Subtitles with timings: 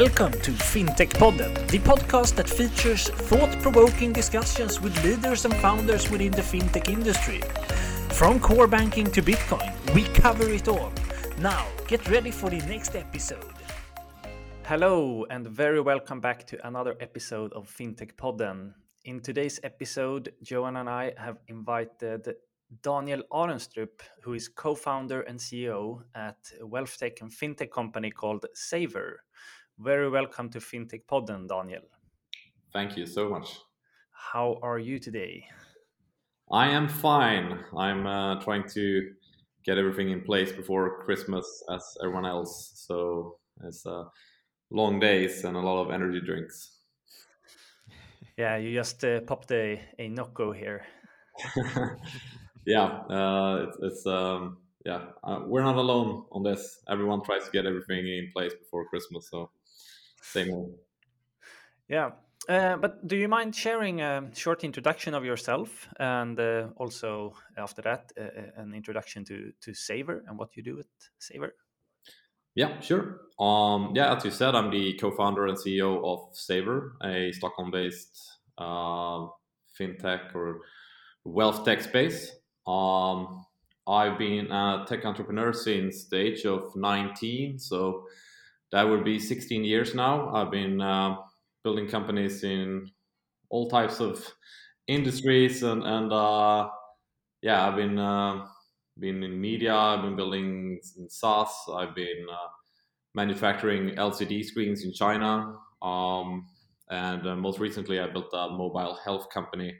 [0.00, 6.10] Welcome to FinTech Podden, the podcast that features thought provoking discussions with leaders and founders
[6.10, 7.40] within the fintech industry.
[8.08, 10.92] From core banking to Bitcoin, we cover it all.
[11.38, 13.52] Now, get ready for the next episode.
[14.64, 18.74] Hello, and very welcome back to another episode of FinTech Podden.
[19.04, 22.34] In today's episode, Johan and I have invited
[22.82, 28.44] Daniel Arenstrup, who is co-founder and CEO at a wealth tech and fintech company called
[28.56, 29.18] Savr.
[29.78, 31.82] Very welcome to FinTech Podden, Daniel.
[32.72, 33.58] Thank you so much.
[34.12, 35.46] How are you today?
[36.50, 37.58] I am fine.
[37.76, 39.10] I'm uh, trying to
[39.64, 42.72] get everything in place before Christmas as everyone else.
[42.76, 44.04] So it's uh,
[44.70, 46.70] long days and a lot of energy drinks.
[48.36, 50.84] Yeah, you just uh, popped a, a Nocco here.
[52.66, 56.80] yeah, uh, it's, it's um, yeah, uh, we're not alone on this.
[56.88, 59.50] Everyone tries to get everything in place before Christmas, so
[60.32, 60.66] same way.
[61.88, 62.10] Yeah,
[62.48, 67.82] uh, but do you mind sharing a short introduction of yourself, and uh, also after
[67.82, 70.86] that, uh, an introduction to to Savr and what you do at
[71.20, 71.50] Savr?
[72.54, 73.20] Yeah, sure.
[73.38, 79.26] Um, yeah, as you said, I'm the co-founder and CEO of Savr, a Stockholm-based uh,
[79.76, 80.60] fintech or
[81.24, 82.30] wealth tech space.
[82.66, 83.44] Um,
[83.88, 88.06] I've been a tech entrepreneur since the age of 19, so
[88.74, 90.34] that would be 16 years now.
[90.34, 91.18] I've been uh,
[91.64, 92.90] building companies in
[93.50, 94.34] all types of
[94.88, 96.70] industries, and and uh,
[97.42, 98.46] yeah, I've been uh,
[98.98, 99.74] been in media.
[99.74, 101.52] I've been building in SaaS.
[101.72, 102.48] I've been uh,
[103.14, 105.58] manufacturing LCD screens in China.
[105.82, 106.46] Um,
[106.90, 109.78] and uh, most recently, I built a mobile health company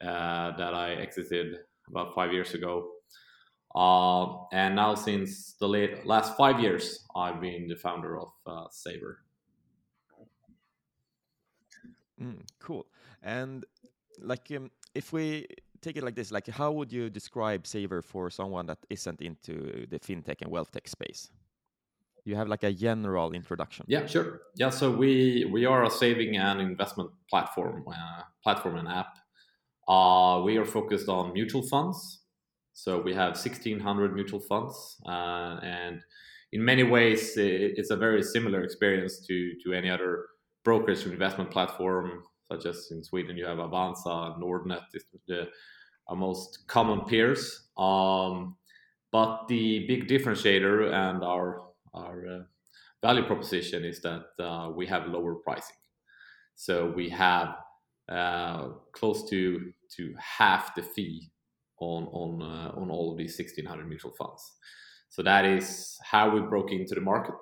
[0.00, 1.56] uh, that I exited
[1.88, 2.95] about five years ago.
[3.76, 8.64] Uh, and now, since the late, last five years, I've been the founder of uh,
[8.68, 9.16] Savr.
[12.18, 12.86] Mm, cool.
[13.22, 13.66] And
[14.18, 15.46] like, um, if we
[15.82, 19.86] take it like this, like, how would you describe Savr for someone that isn't into
[19.90, 21.30] the fintech and wealth tech space?
[22.24, 23.84] You have like a general introduction.
[23.88, 24.40] Yeah, sure.
[24.56, 29.18] Yeah, so we we are a saving and investment platform, uh, platform and app.
[29.86, 32.25] Uh, we are focused on mutual funds.
[32.76, 36.02] So we have 1,600 mutual funds, uh, and
[36.52, 40.26] in many ways, it's a very similar experience to to any other
[40.62, 42.22] brokerage or investment platform,
[42.52, 44.82] such as in Sweden you have Avanza, Nordnet
[45.26, 45.48] the
[46.14, 47.70] most common peers.
[47.78, 48.56] Um,
[49.10, 51.62] but the big differentiator and our
[51.94, 52.42] our uh,
[53.00, 55.80] value proposition is that uh, we have lower pricing.
[56.56, 57.56] So we have
[58.10, 61.30] uh, close to to half the fee
[61.78, 64.52] on on uh, on all of these 1600 mutual funds.
[65.08, 67.34] So that is how we broke into the market.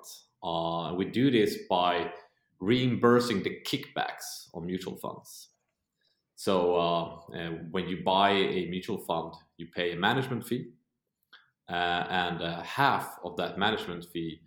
[0.43, 2.11] Uh, we do this by
[2.59, 5.49] reimbursing the kickbacks on mutual funds.
[6.35, 10.71] So uh, when you buy a mutual fund, you pay a management fee,
[11.69, 14.41] and half of that management fee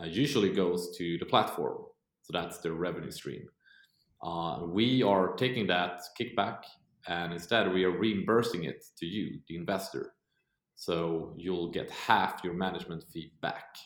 [0.00, 1.78] uh, usually goes to the platform.
[2.22, 3.42] So that's the revenue stream.
[4.22, 6.58] Uh, we are taking that kickback
[7.08, 10.14] and instead we are reimbursing it to you, the investor.
[10.76, 13.76] So you'll get half your management fee back.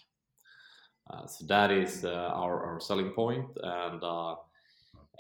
[1.11, 4.35] Uh, so that is uh, our, our selling point, and uh,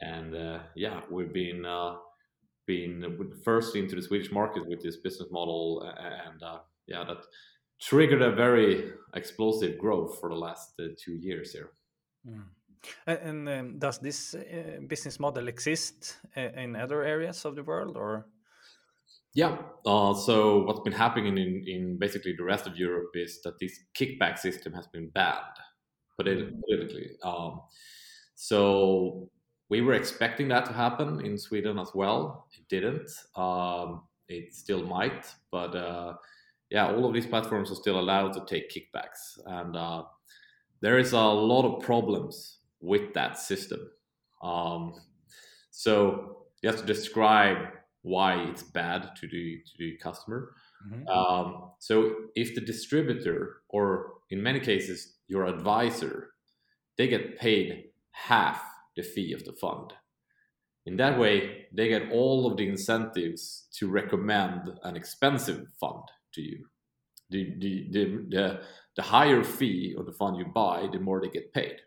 [0.00, 1.64] and uh, yeah, we've been
[2.66, 6.42] been first into the Swedish market with this business model, and
[6.86, 7.18] yeah, that
[7.80, 11.70] triggered a very explosive growth for the last uh, two years here.
[12.28, 12.44] Mm.
[13.06, 17.96] And, um, does this uh, business model exist uh, in other areas of the world,
[17.96, 18.26] or?
[19.34, 19.58] Yeah.
[19.84, 23.78] Uh, so what's been happening in, in basically the rest of Europe is that this
[23.94, 25.36] kickback system has been banned
[26.18, 26.52] mm.
[26.66, 27.10] politically.
[27.22, 27.60] Um,
[28.34, 29.30] so
[29.68, 32.46] we were expecting that to happen in Sweden as well.
[32.58, 33.10] It didn't.
[33.34, 36.14] Um, it still might, but uh,
[36.70, 40.02] yeah, all of these platforms are still allowed to take kickbacks, and uh,
[40.80, 43.80] there is a lot of problems with that system.
[44.42, 44.94] Um,
[45.70, 47.58] so you have to describe
[48.02, 50.52] why it's bad to the to the customer.
[50.88, 51.08] Mm-hmm.
[51.08, 56.30] Um, so if the distributor, or in many cases your advisor,
[56.96, 58.62] they get paid half
[58.96, 59.92] the fee of the fund.
[60.86, 66.40] In that way, they get all of the incentives to recommend an expensive fund to
[66.40, 66.64] you.
[67.30, 68.60] The, the, the, the,
[68.94, 71.80] the higher fee of the fund you buy, the more they get paid.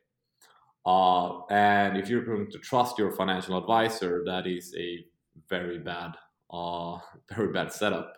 [0.89, 5.05] Uh, and if you're going to trust your financial advisor, that is a
[5.47, 6.13] very bad,
[6.51, 6.97] uh,
[7.35, 8.17] very bad setup.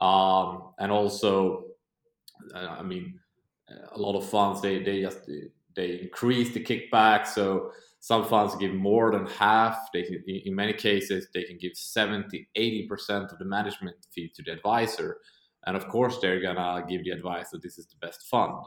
[0.00, 1.66] Um, and also,
[2.54, 3.20] uh, I mean,
[3.92, 5.30] a lot of funds they they just
[5.76, 7.26] they increase the kickback.
[7.26, 7.70] So
[8.00, 9.78] some funds give more than half.
[9.94, 14.32] They can, in many cases they can give 70, 80 percent of the management fee
[14.34, 15.18] to the advisor,
[15.66, 18.64] and of course they're gonna give the advice that this is the best fund.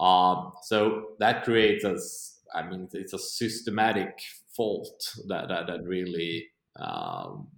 [0.00, 2.35] Um, so that creates us.
[2.54, 4.18] I mean, it's a systematic
[4.56, 6.46] fault that that, that really,
[6.78, 7.48] um,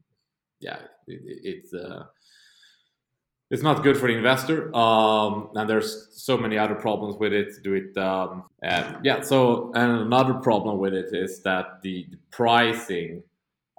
[0.60, 1.72] yeah, it, it's.
[1.72, 2.04] Uh,
[3.50, 7.52] it's not good for the investor um, and there's so many other problems with it
[7.62, 12.18] do it um, and yeah so and another problem with it is that the, the
[12.30, 13.22] pricing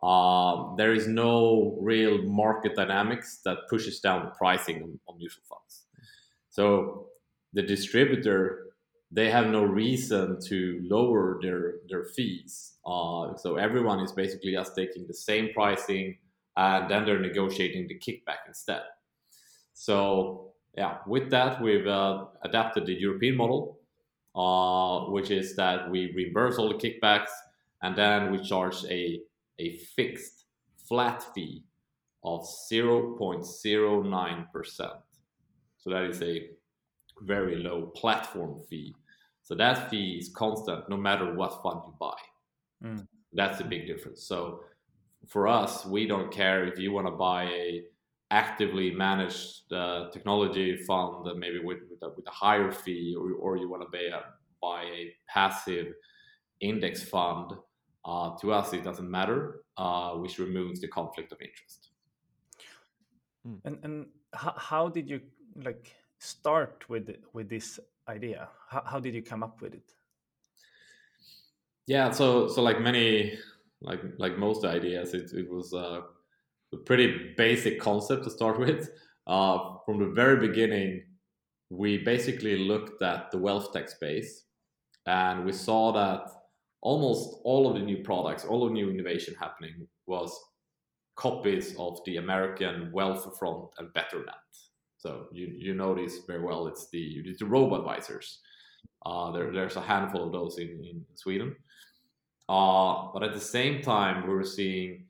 [0.02, 5.44] um, there is no real market dynamics that pushes down the pricing on, on mutual
[5.48, 5.86] funds
[6.50, 7.08] so
[7.54, 8.69] the distributor
[9.12, 14.76] they have no reason to lower their their fees uh, so everyone is basically just
[14.76, 16.18] taking the same pricing
[16.58, 18.84] and then they're negotiating the kickback instead
[19.74, 23.80] so yeah, with that, we've uh, adapted the European model,
[24.36, 27.32] uh, which is that we reimburse all the kickbacks
[27.82, 29.22] and then we charge a,
[29.58, 30.46] a fixed
[30.88, 31.64] flat fee
[32.24, 32.42] of
[32.72, 34.46] 0.09%.
[35.78, 36.50] So that is a
[37.22, 38.96] very low platform fee.
[39.44, 42.18] So that fee is constant no matter what fund you buy.
[42.84, 43.08] Mm.
[43.34, 44.24] That's a big difference.
[44.24, 44.62] So
[45.28, 47.84] for us, we don't care if you want to buy a
[48.32, 53.58] actively managed the technology fund maybe with, with, a, with a higher fee or, or
[53.58, 54.22] you want to buy a,
[54.62, 55.94] buy a passive
[56.62, 57.54] index fund
[58.06, 61.90] uh, to us it doesn't matter uh, which removes the conflict of interest
[63.44, 63.56] hmm.
[63.66, 65.20] and and how, how did you
[65.64, 69.94] like start with with this idea how, how did you come up with it
[71.88, 73.38] yeah so so like many
[73.82, 76.04] like like most ideas it, it was a
[76.86, 78.90] pretty basic concept to start with.
[79.28, 81.04] Uh, from the very beginning,
[81.70, 84.46] we basically looked at the wealth tech space
[85.06, 86.28] and we saw that
[86.82, 90.36] almost all of the new products, all of the new innovation happening was
[91.16, 94.30] copies of the American Wealthfront and Betterment.
[95.00, 96.68] So you, you know this very well.
[96.68, 98.42] It's the it's the robo advisors.
[99.06, 101.56] Uh, there, there's a handful of those in, in Sweden.
[102.50, 105.06] Uh, but at the same time, we were seeing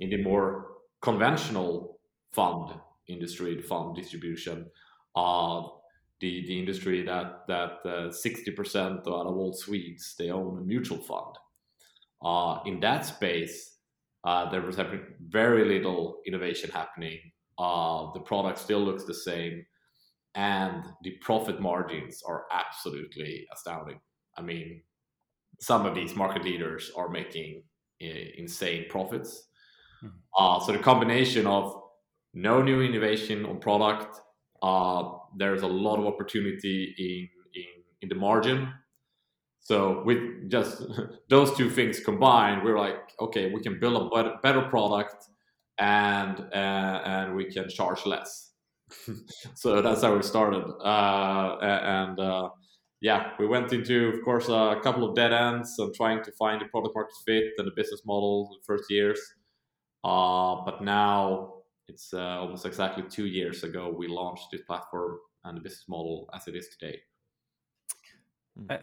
[0.00, 0.66] in the more
[1.00, 2.00] conventional
[2.32, 2.72] fund
[3.06, 4.66] industry, the fund distribution,
[5.14, 5.62] uh,
[6.20, 10.58] the the industry that that uh, sixty uh, percent out of all Swedes they own
[10.58, 11.36] a mutual fund.
[12.20, 13.76] Uh, in that space,
[14.24, 14.80] uh, there was
[15.28, 17.20] very little innovation happening.
[17.58, 19.64] Uh, the product still looks the same,
[20.34, 24.00] and the profit margins are absolutely astounding.
[24.36, 24.82] I mean,
[25.60, 27.62] some of these market leaders are making
[28.00, 29.48] insane profits
[30.04, 30.16] Mm-hmm.
[30.36, 31.82] Uh, so the combination of
[32.34, 34.20] no new innovation on product,
[34.62, 38.72] uh, there's a lot of opportunity in, in, in the margin.
[39.60, 40.82] So with just
[41.28, 45.26] those two things combined, we're like, okay, we can build a better, better product
[45.78, 48.52] and and we can charge less.
[49.54, 50.64] so that's how we started.
[50.82, 52.48] Uh, and uh,
[53.00, 56.60] yeah, we went into, of course, a couple of dead ends and trying to find
[56.60, 59.20] the product market fit and the business model in the first years.
[60.04, 61.54] Uh, but now
[61.88, 66.28] it's uh, almost exactly two years ago we launched this platform and the business model
[66.34, 66.98] as it is today.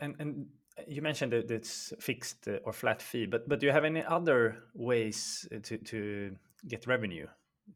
[0.01, 0.45] And, and
[0.87, 4.63] you mentioned that it's fixed or flat fee, but but do you have any other
[4.73, 6.35] ways to to
[6.67, 7.27] get revenue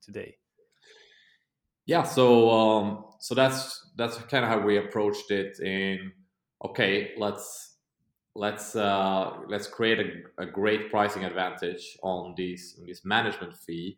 [0.01, 0.37] today?
[1.85, 5.59] Yeah, so um, so that's that's kind of how we approached it.
[5.59, 6.11] In
[6.63, 7.77] okay, let's
[8.35, 13.97] let's uh, let's create a, a, great pricing advantage on this on this management fee,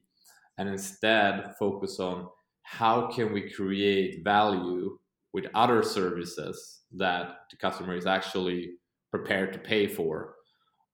[0.57, 2.29] and instead focus on
[2.63, 4.97] how can we create value
[5.33, 8.75] with other services that the customer is actually
[9.09, 10.35] prepared to pay for.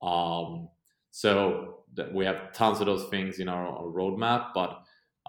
[0.01, 0.69] Um,
[1.11, 4.81] so that we have tons of those things in our, our roadmap, but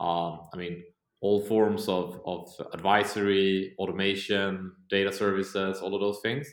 [0.03, 0.85] um, I mean
[1.21, 6.49] all forms of, of advisory, automation, data services, all of those things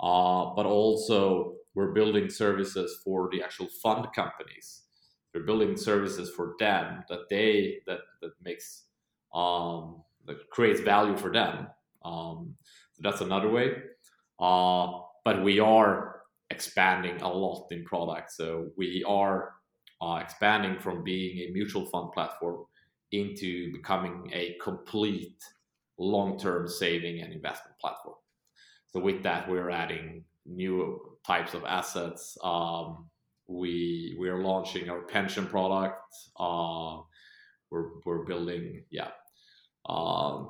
[0.00, 4.82] uh, but also we're building services for the actual fund companies.
[5.34, 8.84] We're building services for them that they that that makes
[9.34, 11.68] um, that creates value for them.
[12.04, 12.56] Um,
[12.92, 13.74] so that's another way.
[14.38, 16.11] Uh, but we are
[16.52, 18.30] expanding a lot in product.
[18.32, 19.54] So we are
[20.00, 22.64] uh, expanding from being a mutual fund platform
[23.12, 25.40] into becoming a complete
[25.98, 28.16] long-term saving and investment platform.
[28.88, 32.36] So with that, we're adding new types of assets.
[32.42, 33.08] Um,
[33.48, 36.02] we we are launching our pension product.
[36.38, 37.00] Uh,
[37.70, 39.10] we're we're building yeah.
[39.88, 40.44] Uh,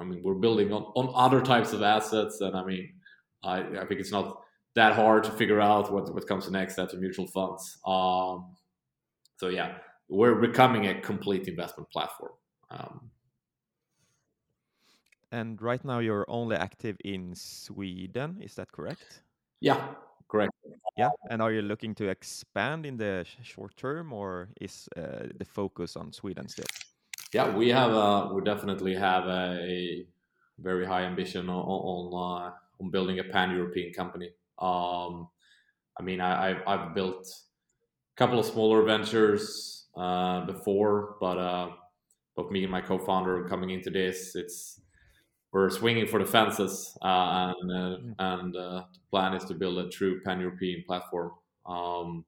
[0.00, 2.94] I mean we're building on, on other types of assets, and I mean
[3.42, 4.41] I, I think it's not
[4.74, 7.78] that hard to figure out what what comes next after mutual funds.
[7.86, 8.56] Um,
[9.36, 12.32] so yeah, we're becoming a complete investment platform.
[12.70, 13.10] Um,
[15.30, 18.38] and right now, you're only active in Sweden.
[18.42, 19.22] Is that correct?
[19.60, 19.94] Yeah,
[20.28, 20.52] correct.
[20.96, 25.44] Yeah, and are you looking to expand in the short term, or is uh, the
[25.44, 26.66] focus on Sweden still?
[27.32, 27.92] Yeah, we have.
[27.92, 30.06] Uh, we definitely have a
[30.58, 32.52] very high ambition on on, uh,
[32.82, 34.30] on building a pan European company.
[34.62, 35.28] Um,
[35.98, 41.70] I mean, I, I've, I've built a couple of smaller ventures uh, before, but uh,
[42.36, 44.80] but me and my co-founder coming into this, it's
[45.52, 49.78] we're swinging for the fences, uh, and uh, and uh, the plan is to build
[49.78, 51.32] a true pan-European platform.
[51.66, 52.24] Um,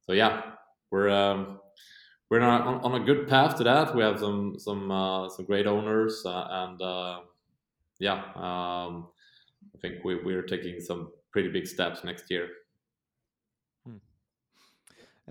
[0.00, 0.42] so yeah,
[0.90, 1.60] we're um,
[2.28, 3.94] we're on, on, a good path to that.
[3.94, 7.20] We have some some uh, some great owners, uh, and uh,
[8.00, 9.08] yeah, um,
[9.74, 12.48] I think we, we're taking some pretty big steps next year.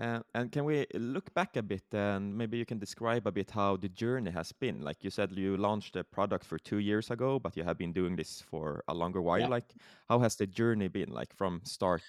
[0.00, 3.50] Uh, and can we look back a bit and maybe you can describe a bit
[3.50, 4.80] how the journey has been?
[4.80, 7.92] Like you said, you launched a product for two years ago, but you have been
[7.92, 9.40] doing this for a longer while.
[9.40, 9.48] Yeah.
[9.48, 9.74] Like,
[10.08, 12.02] how has the journey been, like from start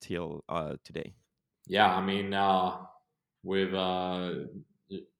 [0.00, 1.14] till uh, today?
[1.68, 2.78] Yeah, I mean, uh,
[3.44, 4.32] we've uh,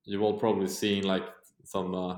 [0.03, 1.23] you've all probably seen like
[1.63, 2.17] some uh,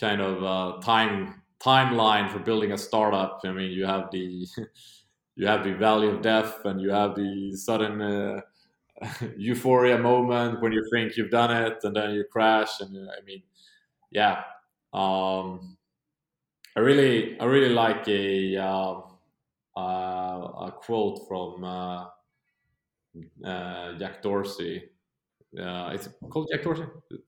[0.00, 3.40] kind of uh, time timeline for building a startup.
[3.44, 4.46] I mean, you have the
[5.36, 8.42] you have the valley of death, and you have the sudden
[9.36, 13.24] euphoria moment when you think you've done it and then you crash and uh, i
[13.24, 13.42] mean
[14.10, 14.42] yeah
[14.92, 15.76] um,
[16.76, 19.00] i really i really like a uh,
[19.76, 22.06] uh, a quote from uh,
[23.44, 24.84] uh, jack dorsey
[25.60, 26.84] uh, it's called Jack Dorsey,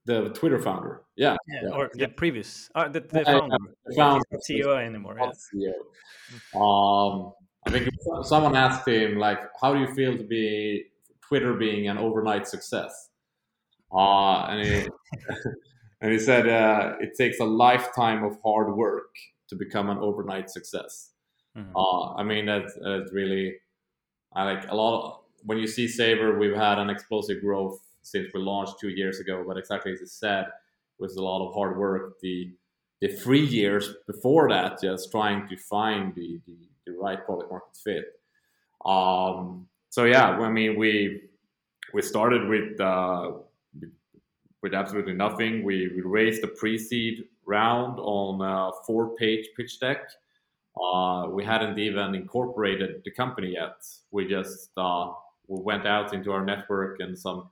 [0.06, 1.02] the Twitter founder.
[1.14, 1.68] Yeah, yeah, yeah.
[1.68, 4.24] or the previous, uh, the, the founder, the founder.
[4.48, 5.18] CEO anymore.
[5.20, 5.74] Yeah.
[6.54, 6.58] CEO.
[6.58, 7.34] Um,
[7.66, 7.88] I think
[8.22, 10.86] someone asked him like, "How do you feel to be
[11.28, 13.10] Twitter being an overnight success.
[13.92, 14.88] Uh, and, he,
[16.00, 19.14] and he said uh, it takes a lifetime of hard work
[19.48, 21.10] to become an overnight success.
[21.56, 21.76] Mm-hmm.
[21.76, 23.54] Uh, I mean, that's, that's really,
[24.34, 28.28] I like a lot of, when you see Savr, we've had an explosive growth since
[28.34, 29.44] we launched two years ago.
[29.46, 30.46] But exactly as you said,
[30.98, 32.20] was a lot of hard work.
[32.20, 32.52] The
[33.00, 37.76] the three years before that, just trying to find the, the, the right product market
[37.76, 38.20] fit.
[38.84, 41.22] Um, so yeah, I mean, we
[41.92, 43.32] we started with uh,
[44.62, 45.62] with absolutely nothing.
[45.62, 50.08] We, we raised a pre-seed round on a four-page pitch deck.
[50.82, 53.76] Uh, we hadn't even incorporated the company yet.
[54.10, 55.12] We just uh,
[55.46, 57.50] we went out into our network and some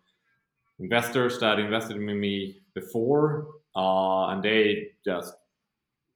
[0.81, 3.47] investors that invested in me before,
[3.77, 5.35] uh, and they just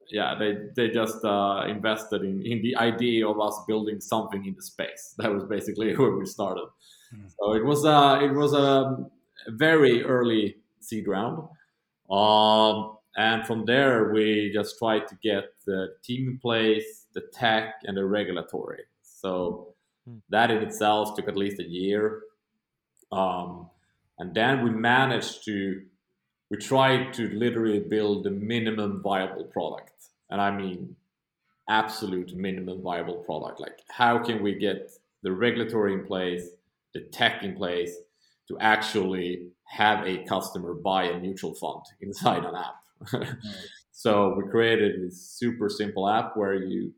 [0.09, 4.55] yeah, they they just uh, invested in in the idea of us building something in
[4.55, 5.15] the space.
[5.17, 6.67] That was basically where we started.
[7.13, 7.31] Mm.
[7.39, 9.05] So it was a it was a
[9.47, 11.47] very early seed round,
[12.09, 17.81] um, and from there we just tried to get the team in place, the tech,
[17.83, 18.83] and the regulatory.
[19.01, 19.75] So
[20.09, 20.21] mm.
[20.29, 22.21] that in itself took at least a year,
[23.11, 23.69] um,
[24.19, 25.81] and then we managed to
[26.49, 30.95] we tried to literally build the minimum viable product and I mean
[31.69, 33.59] absolute minimum viable product.
[33.59, 34.91] Like, how can we get
[35.23, 36.49] the regulatory in place,
[36.93, 37.95] the tech in place
[38.47, 43.27] to actually have a customer buy a mutual fund inside an app?
[43.91, 46.93] so we created this super simple app where you,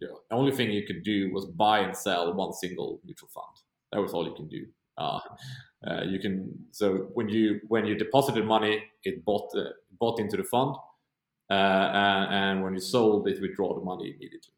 [0.00, 3.46] the only thing you could do was buy and sell one single mutual fund.
[3.92, 4.66] That was all you can do.
[4.98, 5.20] Uh,
[5.86, 10.36] uh, you can so when you when you deposited money, it bought uh, bought into
[10.36, 10.76] the fund
[11.50, 14.54] uh, and, and, when you sold it, withdraw the money immediately.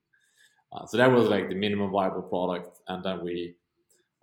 [0.73, 3.55] Uh, so that was like the minimum viable product, and then we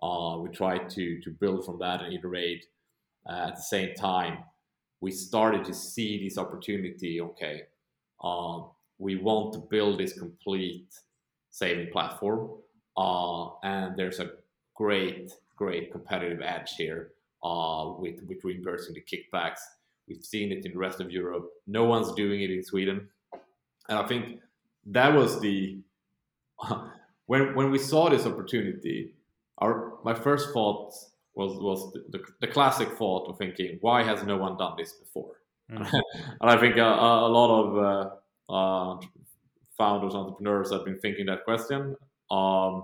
[0.04, 2.66] uh, we tried to to build from that and iterate.
[3.30, 4.40] at the same time,
[5.00, 7.22] we started to see this opportunity.
[7.22, 7.64] Okay,
[9.00, 10.94] we want to build this complete
[11.50, 12.50] saving platform,
[13.64, 14.32] and there's a
[14.76, 17.12] great great competitive edge here
[17.44, 19.60] uh, with with reimbursing the kickbacks
[20.12, 21.50] We've seen it in the rest of Europe.
[21.68, 23.08] No one's doing it in Sweden.
[23.88, 24.40] And I think
[24.88, 25.80] that was the
[27.28, 29.14] when when we saw this opportunity,
[29.60, 30.94] our my first thought
[31.34, 34.94] was was the, the, the classic thought of thinking, why has no one done this
[34.94, 35.36] before?
[35.72, 35.84] Mm-hmm.
[36.42, 37.68] and I think a, a lot of
[38.50, 39.00] uh, uh,
[39.78, 41.96] founders, entrepreneurs have been thinking that question.
[42.30, 42.84] Um,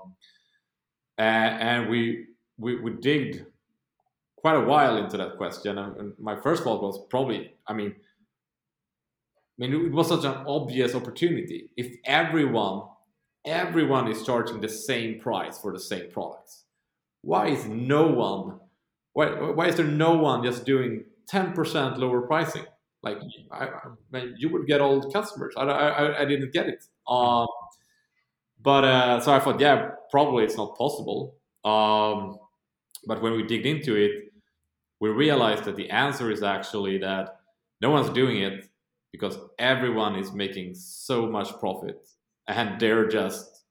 [1.17, 3.45] and, and we, we we digged
[4.37, 7.93] quite a while into that question, and, my first thought was probably, I mean,
[9.59, 11.71] I mean, it was such an obvious opportunity.
[11.75, 12.83] If everyone,
[13.45, 16.65] everyone is charging the same price for the same products.
[17.21, 18.59] Why is no one?
[19.13, 22.65] Why, why is there no one just doing 10% lower pricing?
[23.01, 23.17] Like
[23.51, 23.69] I,
[24.13, 25.55] I, you would get old customers.
[25.57, 26.83] I, I, I didn't get it.
[27.07, 27.47] Um,
[28.61, 31.35] but uh, so I thought, yeah, probably it's not possible.
[31.65, 32.37] Um,
[33.07, 34.11] but when we digged into it,
[34.99, 37.39] we realized that the answer is actually that
[37.81, 38.69] no one's doing it
[39.11, 42.07] because everyone is making so much profit.
[42.47, 43.63] And they're just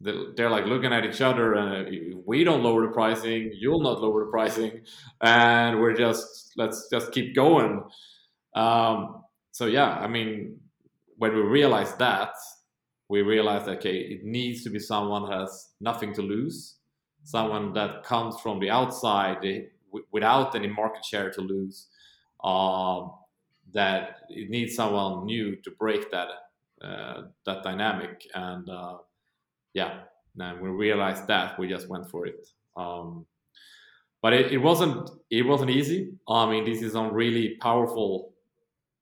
[0.00, 4.26] they're like looking at each other and we don't lower the pricing you'll not lower
[4.26, 4.82] the pricing.
[5.22, 7.82] And we're just let's just keep going.
[8.54, 9.22] Um,
[9.56, 10.60] so yeah i mean
[11.16, 12.34] when we realized that
[13.08, 16.75] we realized okay it needs to be someone who has nothing to lose
[17.26, 19.62] someone that comes from the outside eh,
[20.12, 21.88] without any market share to lose
[22.44, 23.12] um,
[23.74, 26.28] that it needs someone new to break that
[26.82, 28.22] uh, that dynamic.
[28.34, 28.98] And uh,
[29.74, 30.00] yeah
[30.38, 32.48] and we realized that we just went for it.
[32.76, 33.26] Um,
[34.22, 36.12] but it, it, wasn't it wasn't easy.
[36.28, 38.32] I mean this is on really powerful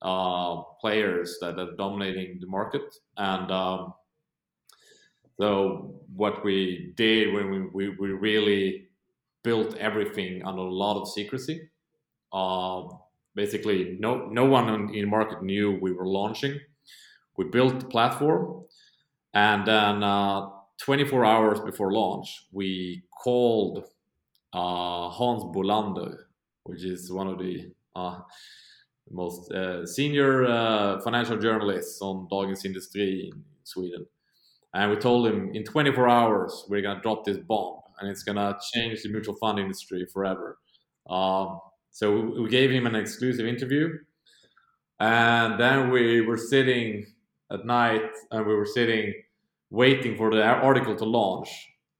[0.02, 2.95] uh, players that are dominating the market.
[3.16, 3.95] And um,
[5.38, 8.88] so what we did when we, we, we really
[9.43, 11.69] built everything under a lot of secrecy
[12.33, 12.83] uh,
[13.35, 16.59] basically no no one in the market knew we were launching
[17.37, 18.64] we built the platform
[19.35, 20.49] and then uh,
[20.79, 23.85] 24 hours before launch we called
[24.53, 26.17] uh, hans bolander
[26.64, 28.19] which is one of the uh,
[29.11, 34.07] most uh, senior uh, financial journalists on Dagens Industri in Sweden.
[34.75, 38.25] And we told him in 24 hours, we're going to drop this bomb and it's
[38.25, 40.59] going to change the mutual fund industry forever.
[41.09, 43.90] Um, so we, gave him an exclusive interview.
[44.99, 47.07] And then we were sitting
[47.52, 49.14] at night and we were sitting
[49.71, 51.49] waiting for the article to launch,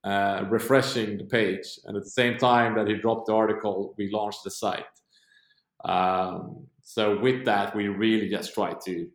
[0.03, 1.79] uh, refreshing the page.
[1.85, 4.85] And at the same time that he dropped the article, we launched the site.
[5.85, 9.09] Um, so with that, we really just tried to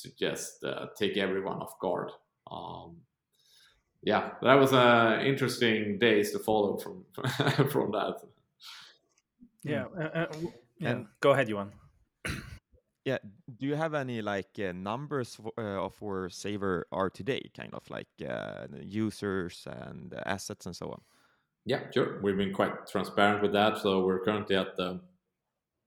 [0.00, 2.10] to just uh, take everyone off guard.
[2.50, 2.96] Um,
[4.02, 7.04] yeah, that was uh, interesting days to follow from
[7.70, 8.16] from that.
[9.62, 10.26] Yeah, uh, uh
[10.78, 10.90] yeah.
[10.90, 11.72] And go ahead, Johan.
[13.04, 13.18] Yeah,
[13.58, 17.74] do you have any like uh, numbers for, uh, of where Savr are today, kind
[17.74, 18.06] of like
[18.80, 21.00] users and assets and so on?
[21.64, 22.20] Yeah, sure.
[22.22, 23.78] We've been quite transparent with that.
[23.78, 25.00] So we're currently at the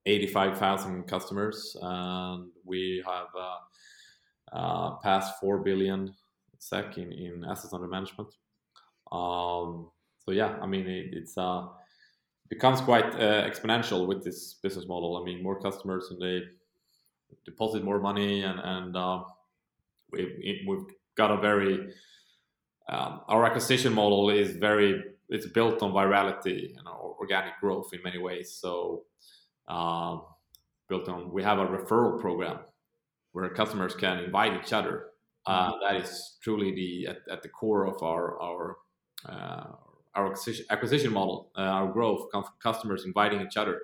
[0.06, 6.13] 85,000 customers, and we have uh, uh, passed 4 billion
[6.69, 8.30] SEK in, in assets under management.
[9.12, 9.89] Um,
[10.23, 11.67] so yeah, I mean it, it's uh,
[12.49, 15.17] becomes quite uh, exponential with this business model.
[15.17, 16.41] I mean more customers and they
[17.45, 19.23] deposit more money, and and uh,
[20.12, 21.93] we, we've got a very
[22.89, 27.99] um, our acquisition model is very it's built on virality, you know, organic growth in
[28.04, 28.58] many ways.
[28.62, 29.04] So
[29.67, 30.17] uh,
[30.88, 32.60] built on we have a referral program
[33.32, 35.08] where customers can invite each other.
[35.47, 38.77] Uh, that is truly the at, at, the core of our our
[39.29, 39.67] uh,
[40.15, 40.36] our
[40.69, 42.29] acquisition, model, uh, our growth,
[42.62, 43.81] customers inviting each other.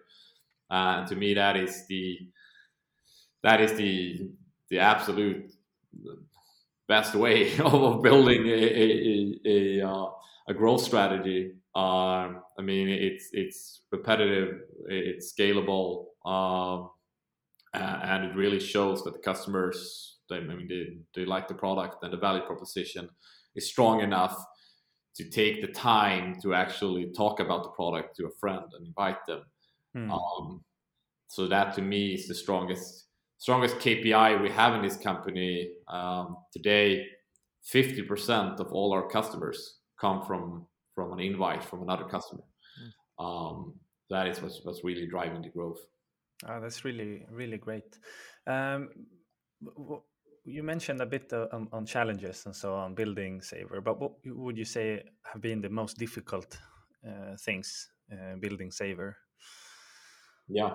[0.70, 2.20] Uh, to me, that is the
[3.44, 4.32] that is the
[4.70, 5.52] the absolute
[6.88, 13.30] best way of building a a, a, a, uh, growth strategy um, I mean, it's
[13.32, 16.90] it's repetitive, it's scalable, um,
[17.74, 22.04] and it really shows that the customers, they, I mean, they, they like the product
[22.04, 23.10] and the value proposition
[23.56, 24.36] is strong enough
[25.16, 29.24] to take the time to actually talk about the product to a friend and invite
[29.28, 29.42] them.
[29.94, 30.12] Hmm.
[30.12, 30.64] Um,
[31.28, 36.38] so that to me is the strongest strongest KPI we have in this company um,
[36.54, 37.06] today.
[37.64, 40.66] Fifty percent of all our customers come from
[40.96, 42.44] from an invite from another customer.
[42.82, 43.24] Mm.
[43.24, 43.74] Um,
[44.10, 45.80] that is what's, what's really driving the growth.
[46.48, 48.00] Oh, that's really really great.
[48.48, 48.90] Um,
[50.46, 54.14] you mentioned a bit uh, on, on, challenges and so on building Savr, but what
[54.26, 56.58] would you say have been the most difficult
[57.08, 59.14] uh, things uh, building Savr?
[60.48, 60.72] Yeah,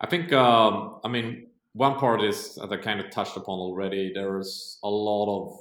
[0.00, 4.12] I think um, I mean one part is as I kind of touched upon already.
[4.14, 5.60] There's a lot of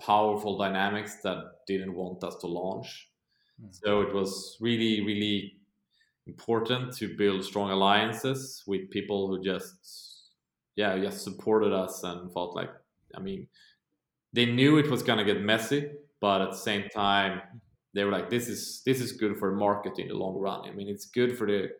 [0.00, 3.08] powerful dynamics that didn't want us to launch.
[3.62, 3.68] Mm.
[3.72, 5.56] So it was really, really
[6.26, 10.07] important to build strong alliances with people who just,
[10.78, 12.70] yeah, just supported us and felt like,
[13.12, 13.48] I mean,
[14.32, 17.42] they knew it was gonna get messy, but at the same time,
[17.94, 20.68] they were like, this is this is good for the market in the long run.
[20.68, 21.70] I mean, it's good for the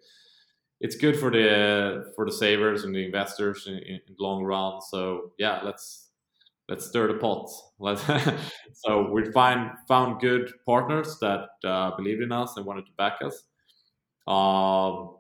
[0.80, 4.80] it's good for the for the savers and the investors in, in the long run.
[4.80, 6.08] So yeah, let's
[6.68, 7.48] let's stir the pot.
[7.78, 8.02] Let's
[8.72, 13.18] so we find found good partners that uh, believed in us and wanted to back
[13.22, 13.44] us.
[14.26, 15.14] Um,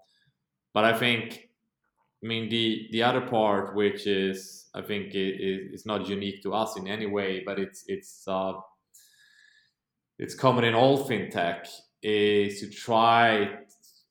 [0.74, 1.47] but I think,
[2.22, 6.76] I mean, the the other part, which is I think is not unique to us
[6.76, 8.54] in any way, but it's it's uh,
[10.18, 11.68] it's common in all fintech,
[12.02, 13.58] is to try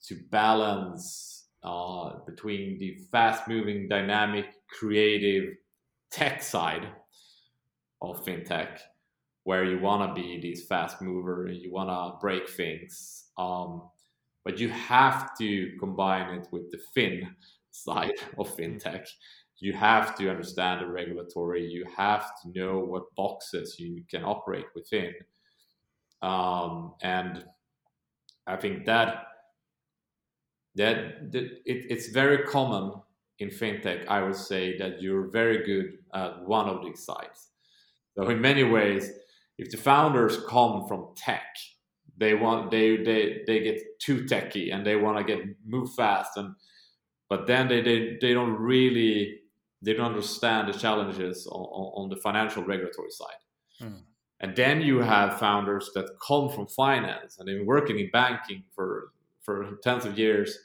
[0.07, 5.55] to balance uh, between the fast-moving, dynamic, creative
[6.09, 6.87] tech side
[8.01, 8.79] of fintech,
[9.43, 13.81] where you want to be this fast mover, you want to break things, um,
[14.45, 17.35] but you have to combine it with the fin
[17.83, 19.07] side of fintech.
[19.59, 21.65] You have to understand the regulatory.
[21.65, 25.13] You have to know what boxes you can operate within,
[26.21, 27.43] um, and
[28.45, 29.23] I think that
[30.75, 32.93] that, that it, it's very common
[33.39, 34.07] in fintech.
[34.07, 37.49] I would say that you're very good at one of these sides.
[38.15, 39.11] So in many ways,
[39.57, 41.55] if the founders come from tech,
[42.17, 46.37] they want they they they get too techy and they want to get move fast
[46.37, 46.55] and
[47.29, 49.41] but then they they, they don't really
[49.81, 53.41] they don't understand the challenges on, on the financial regulatory side.
[53.81, 54.01] Mm.
[54.39, 58.63] And then you have founders that come from finance and they've been working in banking
[58.75, 59.11] for
[59.41, 60.59] for tens of years,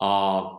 [0.00, 0.54] uh,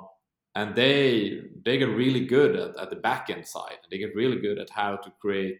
[0.55, 3.77] and they they get really good at, at the back end side.
[3.89, 5.57] They get really good at how to create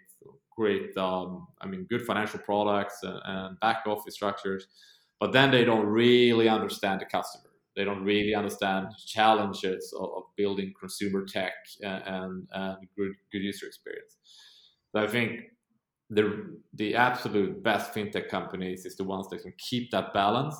[0.52, 4.68] create um, I mean good financial products and, and back office structures,
[5.20, 7.51] but then they don't really understand the customer.
[7.76, 13.68] They don't really understand challenges of, of building consumer tech and, and, good, good user
[13.68, 14.18] experience.
[14.94, 15.42] So I think
[16.10, 20.56] the the absolute best fintech companies is the ones that can keep that balance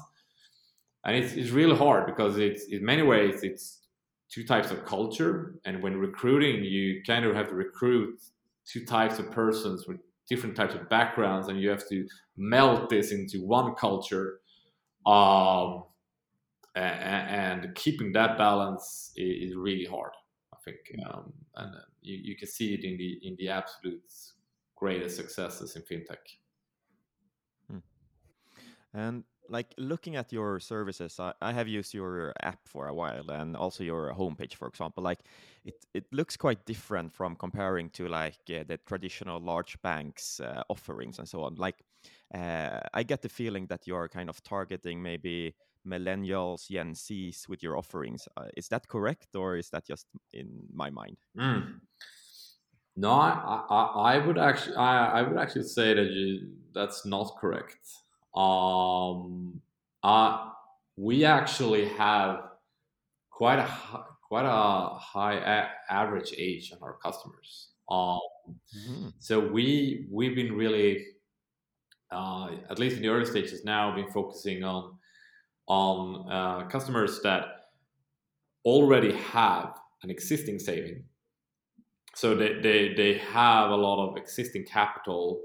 [1.04, 3.82] and it's, it's really hard because it's in many ways it's
[4.30, 8.18] two types of culture and when recruiting you kind of have to recruit
[8.66, 9.98] two types of persons with
[10.30, 14.40] different types of backgrounds and you have to melt this into one culture
[15.06, 15.84] um,
[16.76, 20.14] and, keeping that balance is, really hard
[20.54, 24.02] i think um, and you, you can see it in the in the absolute
[24.82, 26.26] greatest successes in fintech.
[27.70, 27.78] Hmm.
[28.94, 33.30] And like looking at your services, I, I, have used your app for a while
[33.30, 35.04] and also your homepage, for example.
[35.04, 35.20] Like
[35.64, 40.64] it, it looks quite different from comparing to like uh, the traditional large banks uh,
[40.70, 41.56] offerings and so on.
[41.56, 41.84] Like
[42.34, 45.54] uh, I get the feeling that you're kind of targeting maybe
[45.86, 48.28] millennials, Gen Zs with your offerings.
[48.38, 51.18] Uh, is that correct, or is that just in my mind?
[51.38, 51.80] Mm.
[52.98, 57.36] No, I, I, I would actually I, I would actually say that you, that's not
[57.40, 57.88] correct.
[58.36, 59.62] Um,
[60.04, 60.50] uh,
[60.98, 62.44] we actually have
[63.30, 63.68] quite a
[64.28, 67.70] quite a high a- average age on our customers.
[67.90, 68.20] Um,
[68.78, 69.08] mm-hmm.
[69.20, 71.06] So we we've been really,
[72.12, 74.98] uh, at least in the early stages now, been focusing on
[75.68, 77.46] on uh, customers that
[78.66, 81.04] already have an existing saving.
[82.16, 85.42] So they, they they have a lot of existing capital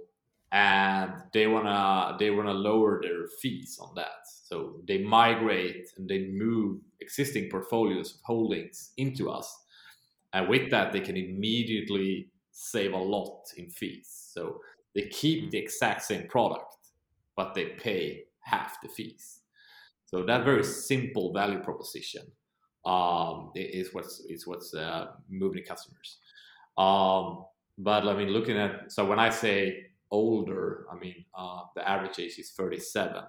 [0.53, 4.27] and they wanna they wanna lower their fees on that.
[4.27, 9.65] So they migrate and they move existing portfolios of holdings into us.
[10.33, 14.09] And with that they can immediately save a lot in fees.
[14.33, 14.61] So
[14.95, 16.77] they keep the exact same product
[17.37, 19.36] but they pay half the fees
[20.07, 22.23] so that very simple value proposition
[22.85, 26.19] um, is what's is what's uh, moving customers
[26.79, 27.45] um,
[27.79, 32.19] but I mean, looking at so when I say older, I mean uh, the average
[32.19, 33.23] age is 37.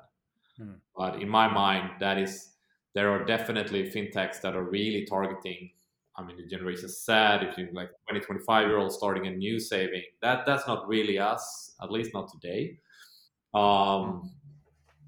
[0.57, 0.71] Hmm.
[0.95, 2.53] But in my mind, that is
[2.93, 5.71] there are definitely fintechs that are really targeting.
[6.15, 9.59] I mean, the generation Z, if you like 20, 25 year old starting a new
[9.59, 12.79] saving, that that's not really us, at least not today.
[13.53, 14.31] Um,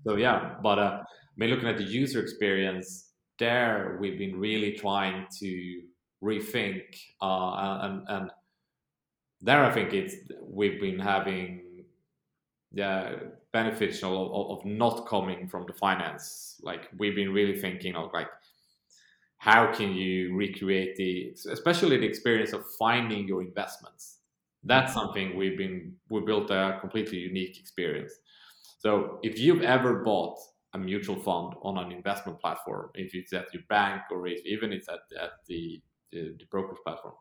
[0.06, 1.04] so yeah, but uh,
[1.40, 5.82] mean, looking at the user experience, there we've been really trying to
[6.22, 6.84] rethink
[7.22, 8.32] uh, and and
[9.42, 11.86] there I think it's we've been having
[12.74, 16.60] the beneficial of, of not coming from the finance.
[16.62, 18.28] Like we've been really thinking of like
[19.38, 24.18] how can you recreate the especially the experience of finding your investments.
[24.64, 28.14] That's something we've been we built a completely unique experience.
[28.78, 30.38] So if you've ever bought
[30.74, 34.72] a mutual fund on an investment platform if it's at your bank or if even
[34.72, 37.14] it's at, at the the, the brokerage platform.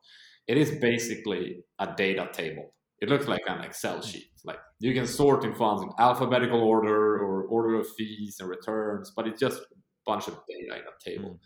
[0.46, 2.72] It is basically a data table.
[3.00, 4.30] It looks like an Excel sheet.
[4.44, 9.12] Like you can sort in funds in alphabetical order or order of fees and returns,
[9.14, 9.64] but it's just a
[10.06, 11.38] bunch of data in a table.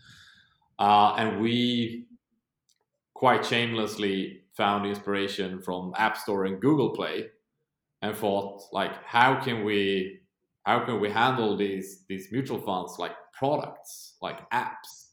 [0.79, 0.85] Mm.
[0.85, 2.05] Uh, and we
[3.13, 7.27] quite shamelessly found inspiration from App Store and Google Play,
[8.01, 10.19] and thought like, how can we
[10.63, 15.09] how can we handle these these mutual funds like products, like apps?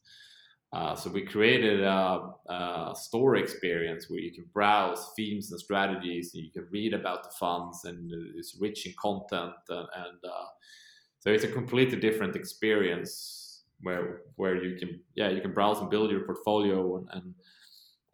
[0.73, 6.33] Uh, so we created a, a, store experience where you can browse themes and strategies,
[6.33, 10.47] and you can read about the funds, and it's rich in content, and, and uh,
[11.19, 15.91] so it's a completely different experience where where you can yeah you can browse and
[15.91, 17.35] build your portfolio and, and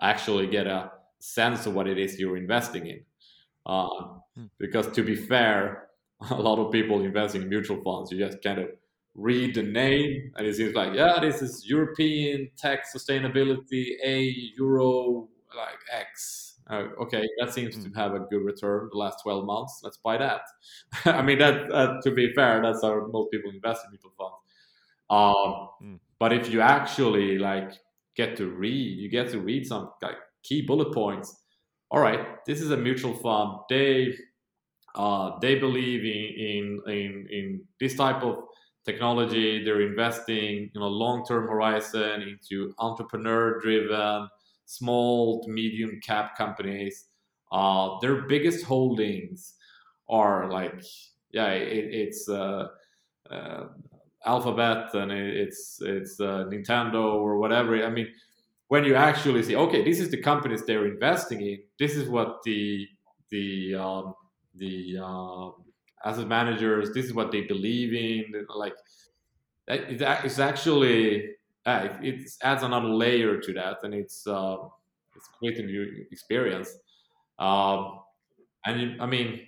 [0.01, 3.01] actually get a sense of what it is you're investing in.
[3.67, 3.89] Uh,
[4.35, 4.47] hmm.
[4.59, 5.86] Because to be fair,
[6.31, 8.69] a lot of people investing in mutual funds, you just kind of
[9.15, 15.29] read the name and it seems like, yeah, this is European tech sustainability, A Euro
[15.57, 16.55] like X.
[16.69, 17.95] Uh, okay, that seems to hmm.
[17.95, 19.81] have a good return the last 12 months.
[19.85, 20.41] Let's buy that.
[21.05, 24.37] I mean, that uh, to be fair, that's how most people invest in mutual funds.
[25.09, 25.99] Um, mm.
[26.19, 27.73] But if you actually like
[28.17, 31.43] get to read, you get to read some like key bullet points.
[31.91, 33.61] All right, this is a mutual fund.
[33.69, 34.17] They
[34.97, 38.45] uh, they believe in, in in in this type of
[38.85, 39.63] technology.
[39.65, 44.29] They're investing, you know, long-term horizon into entrepreneur-driven,
[44.65, 47.07] small to medium cap companies.
[47.53, 49.55] Uh, their biggest holdings
[50.09, 50.83] are like,
[51.33, 52.69] yeah, it, it's uh,
[53.31, 53.65] uh,
[54.25, 57.85] Alphabet and it's it's uh, Nintendo or whatever.
[57.85, 58.09] I mean,
[58.69, 61.59] when you actually see, okay, this is the companies they're investing in.
[61.79, 62.89] This is what the
[63.31, 64.15] the um,
[64.59, 65.51] the uh,
[66.05, 66.93] asset managers.
[66.93, 68.47] This is what they believe in.
[68.55, 68.75] Like
[69.69, 71.31] it's actually
[71.65, 74.57] uh, it, adds another layer to that, and it's uh,
[75.15, 76.71] it's quite a new experience.
[77.39, 78.01] Um,
[78.65, 79.41] and I mean,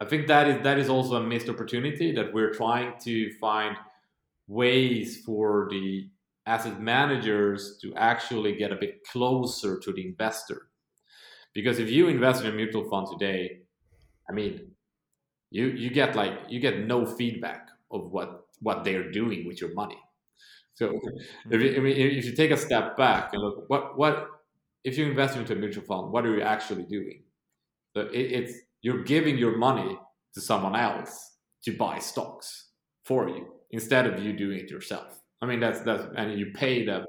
[0.00, 3.76] I think that is that is also a missed opportunity that we're trying to find
[4.48, 6.08] ways for the
[6.46, 10.68] asset managers to actually get a bit closer to the investor.
[11.54, 13.61] Because if you invest in a mutual fund today,
[14.32, 14.72] I mean,
[15.50, 19.74] you you get like you get no feedback of what what they're doing with your
[19.74, 19.98] money.
[20.74, 21.00] So
[21.50, 24.28] if you, I mean, if you take a step back and look what what
[24.84, 27.24] if you invest into a mutual fund, what are you actually doing?
[27.96, 29.98] So it, it's you're giving your money
[30.34, 32.70] to someone else to buy stocks
[33.04, 35.20] for you instead of you doing it yourself.
[35.42, 37.06] I mean that's that's and you pay them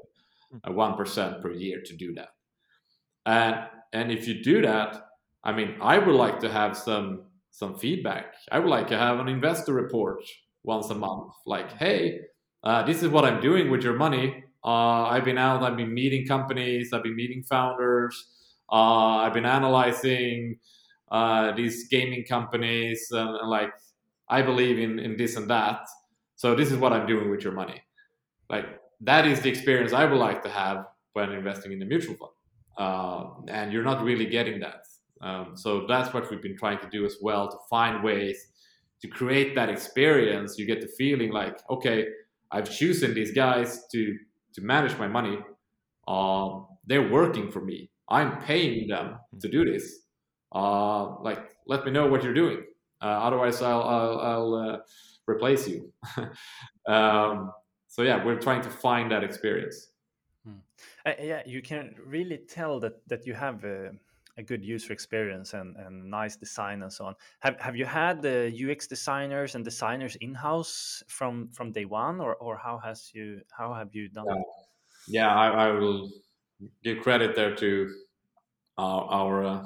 [0.64, 2.30] a one percent per year to do that.
[3.26, 5.08] And and if you do that,
[5.44, 8.34] I mean I would like to have some some feedback.
[8.50, 10.20] I would like to have an investor report
[10.64, 12.20] once a month, like, hey,
[12.64, 14.42] uh, this is what I'm doing with your money.
[14.64, 18.14] Uh, I've been out, I've been meeting companies, I've been meeting founders,
[18.72, 20.58] uh, I've been analyzing
[21.12, 23.72] uh, these gaming companies, and, and, like,
[24.28, 25.86] I believe in, in this and that.
[26.36, 27.80] So this is what I'm doing with your money.
[28.50, 28.66] Like
[29.02, 32.32] that is the experience I would like to have when investing in a mutual fund,
[32.78, 34.82] uh, and you're not really getting that.
[35.24, 38.48] Um, so that's what we've been trying to do as well to find ways
[39.00, 40.58] to create that experience.
[40.58, 42.06] You get the feeling like, okay,
[42.52, 44.18] I've chosen these guys to
[44.54, 45.38] to manage my money.
[46.06, 47.90] Um, they're working for me.
[48.08, 50.00] I'm paying them to do this.
[50.54, 52.62] Uh, like, let me know what you're doing.
[53.02, 54.78] Uh, otherwise, I'll I'll, I'll uh,
[55.26, 55.90] replace you.
[56.86, 57.50] um,
[57.88, 59.88] so yeah, we're trying to find that experience.
[60.44, 60.60] Hmm.
[61.06, 63.64] Uh, yeah, you can really tell that that you have
[64.36, 67.14] a, good user experience and, and nice design and so on.
[67.40, 72.20] Have have you had the UX designers and designers in house from from day one,
[72.20, 74.24] or or how has you how have you done?
[74.28, 74.42] Yeah,
[75.08, 76.10] yeah I, I will
[76.82, 77.90] give credit there to
[78.78, 79.62] our, our uh,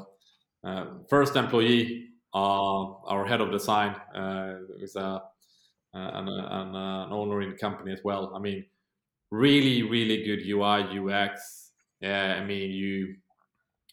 [0.65, 5.23] uh, first employee, uh, our head of design, uh, is a
[5.95, 8.33] uh, and, and uh, an owner in the company as well.
[8.35, 8.65] I mean,
[9.31, 11.73] really, really good UI UX.
[12.01, 13.17] Yeah, I mean, you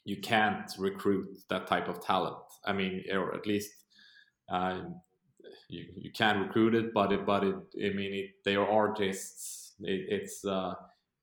[0.05, 2.37] you can't recruit that type of talent.
[2.65, 3.71] I mean, or at least
[4.49, 4.81] uh,
[5.67, 9.73] you you can recruit it, but it, but it, I mean, it, they are artists.
[9.81, 10.75] It, it's uh,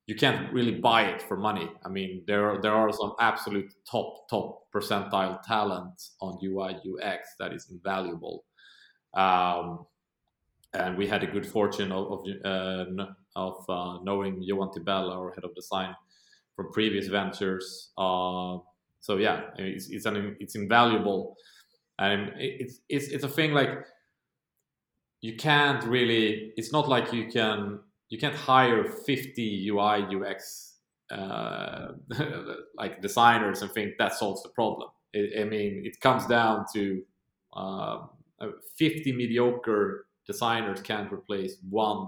[0.06, 1.70] you can't really buy it for money.
[1.86, 7.28] I mean, there are, there are some absolute top top percentile talent on UI UX
[7.38, 8.44] that is invaluable.
[9.14, 9.86] Um,
[10.74, 15.32] and we had a good fortune of of, uh, of uh, knowing Johan Tibell, our
[15.34, 15.94] head of design,
[16.56, 17.92] from previous ventures.
[17.96, 18.58] Uh,
[19.02, 21.36] so yeah, it's it's an it's invaluable,
[21.98, 23.84] and it's it's it's a thing like
[25.20, 26.52] you can't really.
[26.56, 30.76] It's not like you can you can't hire fifty UI UX
[31.10, 31.88] uh,
[32.78, 34.88] like designers and think that solves the problem.
[35.12, 37.02] It, I mean, it comes down to
[37.54, 37.98] uh,
[38.76, 42.06] 50 mediocre designers can't replace one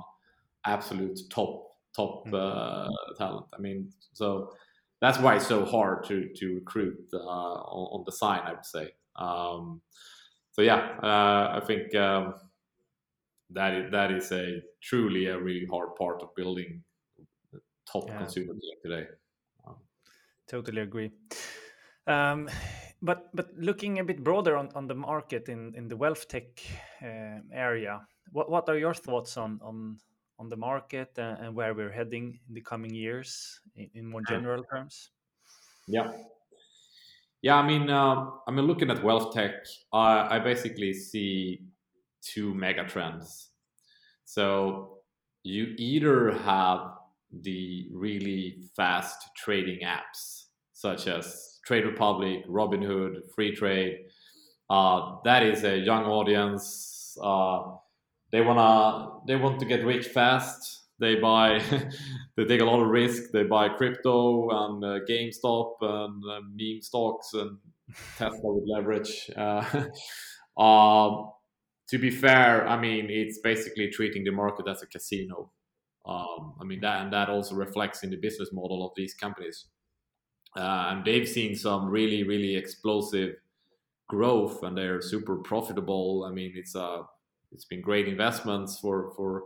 [0.64, 2.34] absolute top top mm-hmm.
[2.34, 3.46] uh, talent.
[3.52, 4.52] I mean, so
[5.00, 8.90] that's why it's so hard to to recruit uh, on, on sign, I would say.
[9.16, 9.80] Um,
[10.52, 12.34] so yeah, uh, I think um,
[13.50, 16.82] that is, that is a truly a really hard part of building
[17.90, 18.18] top yeah.
[18.18, 19.06] consumer today.
[19.66, 19.76] Um,
[20.48, 21.10] totally agree.
[22.06, 22.48] Um,
[23.02, 26.44] but but looking a bit broader on, on the market in, in the wealth tech
[27.02, 28.00] uh, area,
[28.32, 29.98] what what are your thoughts on on
[30.38, 34.22] on the market and, and where we're heading in the coming years in, in more
[34.28, 35.10] general terms?
[35.86, 36.12] Yeah.
[37.42, 41.66] Yeah, I mean, uh, I mean, looking at wealth tech, I, I basically see
[42.22, 43.50] two mega trends.
[44.24, 45.00] So
[45.42, 46.94] you either have
[47.42, 54.06] the really fast trading apps such as Trade Republic, Robinhood, Freetrade.
[54.68, 57.16] Uh, that is a young audience.
[57.22, 57.76] Uh,
[58.34, 60.88] they wanna they want to get rich fast.
[60.98, 61.62] They buy
[62.36, 63.30] they take a lot of risk.
[63.32, 67.58] They buy crypto and uh, GameStop and uh, meme stocks and
[68.18, 69.30] Tesla with leverage.
[69.36, 69.62] Uh,
[70.60, 71.30] um,
[71.90, 75.52] to be fair, I mean it's basically treating the market as a casino.
[76.04, 79.66] Um, I mean that and that also reflects in the business model of these companies.
[80.56, 83.36] Uh, and they've seen some really really explosive
[84.08, 86.26] growth and they're super profitable.
[86.28, 87.04] I mean it's a
[87.54, 89.44] it's been great investments for for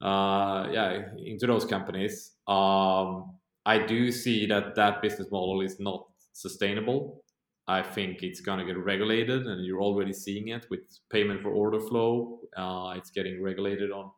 [0.00, 2.32] uh, yeah into those companies.
[2.48, 7.22] Um, I do see that that business model is not sustainable.
[7.68, 11.50] I think it's going to get regulated, and you're already seeing it with payment for
[11.50, 12.40] order flow.
[12.56, 14.10] Uh, it's getting regulated on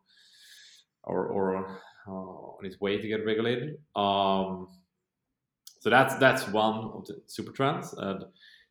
[1.05, 1.67] or, or
[2.09, 3.77] uh, on its way to get regulated.
[3.95, 4.69] Um,
[5.81, 7.93] so that's that's one of the super trends.
[7.93, 8.25] And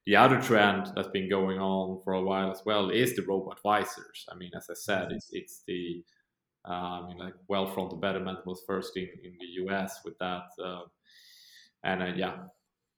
[0.05, 3.51] the other trend that's been going on for a while as well is the robo
[3.51, 4.25] advisors.
[4.29, 6.03] I mean, as I said, it's it's the
[6.67, 10.43] uh, I mean, like Wealthfront the Betterment was first in, in the US with that,
[10.63, 10.81] uh,
[11.83, 12.35] and uh, yeah,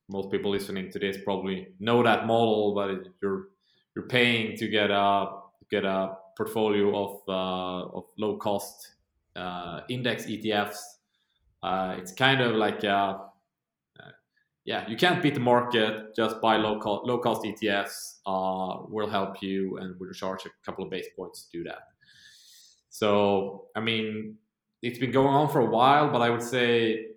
[0.09, 3.47] most people listening to this probably know that model, but it, you're
[3.95, 5.27] you're paying to get a
[5.69, 8.95] get a portfolio of uh, of low cost
[9.35, 10.77] uh, index ETFs.
[11.63, 13.19] Uh, it's kind of like a, uh,
[14.65, 16.15] yeah, you can't beat the market.
[16.15, 18.15] Just buy low cost low cost ETFs.
[18.25, 21.83] Uh, will help you, and we'll charge a couple of base points to do that.
[22.89, 24.37] So I mean,
[24.81, 27.09] it's been going on for a while, but I would say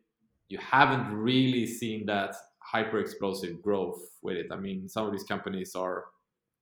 [0.51, 4.47] you haven't really seen that hyper explosive growth with it.
[4.53, 6.05] I mean, some of these companies are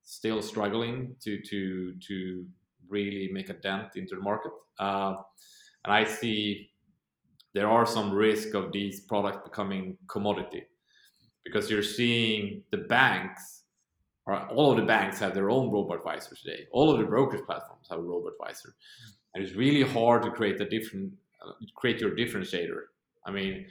[0.05, 2.47] still struggling to to to
[2.89, 4.53] really make a dent into the market.
[4.79, 5.17] Uh,
[5.85, 6.71] and I see
[7.55, 10.63] there are some risk of these products becoming commodity
[11.47, 13.63] because you're seeing the banks
[14.27, 16.67] or all of the banks have their own robo advisor today.
[16.73, 18.75] All of the brokerage platforms have a robo advisor,
[19.35, 21.13] and it's really hard to create a different
[21.47, 22.81] uh, create your differentiator.
[23.25, 23.67] I mean,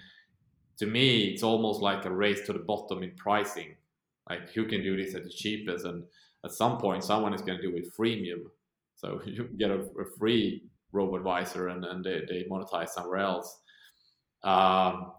[0.77, 3.75] to me, it's almost like a race to the bottom in pricing.
[4.29, 6.03] Like who can do this at the cheapest, and
[6.43, 8.45] at some point, someone is going to do it freemium
[8.95, 13.59] so you get a, a free robo advisor and, and they, they monetize somewhere else.
[14.43, 15.11] Um,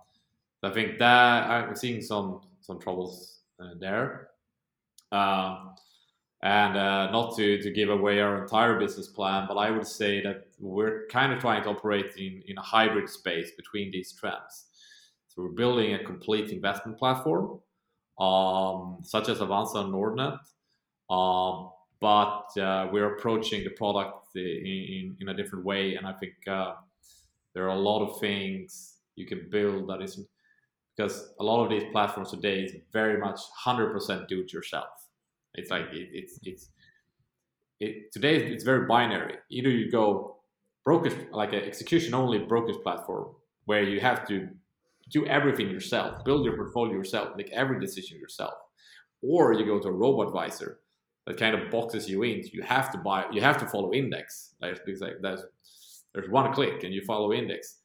[0.63, 4.29] I think that I'm seeing some some troubles uh, there.
[5.13, 5.75] Um,
[6.43, 10.23] and uh, not to, to give away our entire business plan, but I would say
[10.23, 14.67] that we're kind of trying to operate in, in a hybrid space between these trends.
[15.29, 17.61] So we're building a complete investment platform,
[18.19, 20.39] um, such as Avanza and Nordnet,
[21.09, 25.95] um, but uh, we're approaching the product in, in, in, a different way.
[25.95, 26.75] And I think uh,
[27.55, 30.21] there are a lot of things you can build that is
[30.97, 34.89] because a lot of these platforms today is very much 100% do it yourself.
[35.55, 36.69] It's like it, it's it's
[37.81, 39.35] it, today it's very binary.
[39.51, 40.37] Either you go
[40.85, 44.49] brokerage like an execution only brokerage platform where you have to
[45.11, 48.55] do everything yourself, build your portfolio yourself, make every decision yourself,
[49.23, 50.81] or you go to a robo advisor
[51.27, 52.43] that kind of boxes you in.
[52.53, 54.55] You have to buy, you have to follow index.
[54.61, 55.43] Like, like there's
[56.15, 57.79] there's one click and you follow index.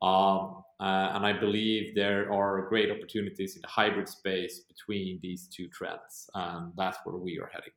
[0.00, 5.48] Um, uh, and I believe there are great opportunities in the hybrid space between these
[5.48, 7.72] two trends, and that's where we are heading.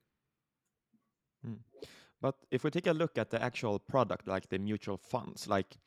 [1.44, 1.88] Hmm.
[2.22, 5.78] But if we take a look at the actual product, like the mutual funds, like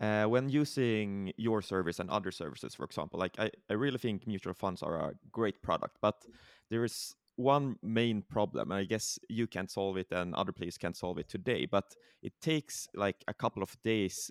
[0.00, 4.26] uh, when using your service and other services, for example, like I, I really think
[4.26, 6.24] mutual funds are a great product, but
[6.70, 10.96] there is one main problem i guess you can't solve it and other players can't
[10.96, 14.30] solve it today but it takes like a couple of days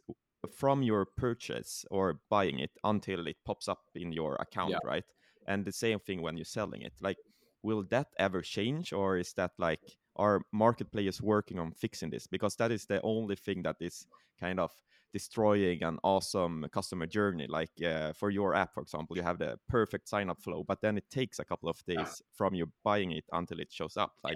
[0.52, 4.78] from your purchase or buying it until it pops up in your account yeah.
[4.84, 5.06] right
[5.48, 7.18] and the same thing when you're selling it like
[7.62, 9.80] will that ever change or is that like
[10.16, 14.06] are market players working on fixing this because that is the only thing that is
[14.40, 14.72] kind of
[15.14, 17.46] destroying an awesome customer journey.
[17.48, 20.82] Like uh, for your app, for example, you have the perfect sign up flow, but
[20.82, 24.14] then it takes a couple of days from you buying it until it shows up.
[24.24, 24.36] Like,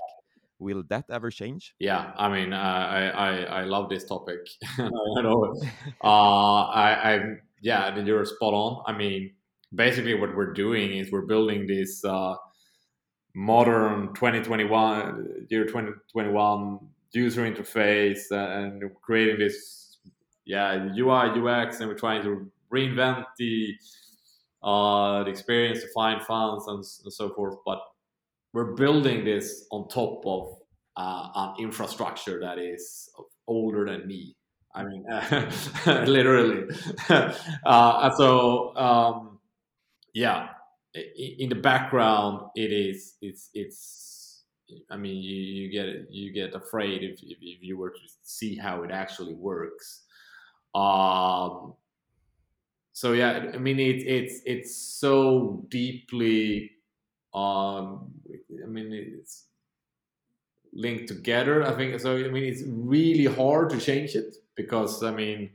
[0.60, 1.76] will that ever change?
[1.80, 4.40] Yeah, I mean, uh, I, I I love this topic.
[4.78, 4.90] I
[5.22, 5.56] know.
[6.04, 7.20] Uh, I, I
[7.62, 8.84] yeah, you're spot on.
[8.88, 9.34] I mean,
[9.74, 12.36] basically, what we're doing is we're building this uh,
[13.34, 16.80] modern 2021 year 2021
[17.14, 19.98] user interface and creating this
[20.46, 23.74] yeah UI UX, and we're trying to reinvent the
[24.64, 27.58] uh, the experience to find funds and, and so forth.
[27.66, 27.80] But
[28.54, 30.58] we're building this on top of
[30.96, 33.10] uh, an infrastructure that is
[33.48, 34.36] older than me.
[34.74, 35.06] I mean,
[35.86, 36.68] literally.
[37.66, 39.40] uh, so um,
[40.14, 40.50] yeah,
[40.94, 44.04] in the background, it is it's it's.
[44.92, 48.56] I mean, you, you get you get afraid if, if, if you were to see
[48.56, 50.04] how it actually works.
[50.76, 51.74] Um,
[52.92, 56.72] so yeah, I mean, it's it's it's so deeply
[57.34, 58.14] um,
[58.64, 59.48] I mean, it's
[60.74, 61.64] linked together.
[61.64, 62.18] I think so.
[62.18, 65.52] I mean, it's really hard to change it because I mean,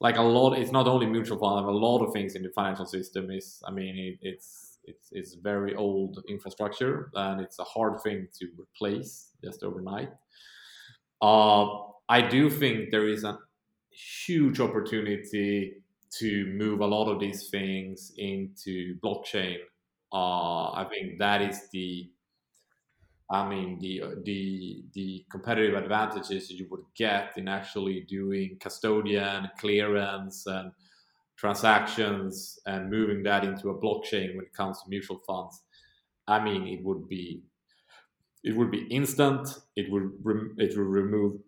[0.00, 0.58] like a lot.
[0.58, 1.66] It's not only mutual fund.
[1.66, 3.62] A lot of things in the financial system is.
[3.66, 8.48] I mean, it, it's it's it's very old infrastructure, and it's a hard thing to
[8.58, 10.10] replace just overnight.
[11.22, 11.66] Uh,
[12.08, 13.38] I do think there is a
[13.90, 15.76] huge opportunity
[16.18, 19.58] to move a lot of these things into blockchain
[20.14, 22.12] uh, I think that is the
[23.30, 30.46] I mean the the the competitive advantages you would get in actually doing custodian, clearance,
[30.46, 30.72] and
[31.36, 35.62] transactions, and moving that into a blockchain when it comes to mutual funds.
[36.28, 37.44] I mean, it would be
[38.42, 39.48] it would be instant.
[39.76, 40.12] It would
[40.58, 41.40] it would remove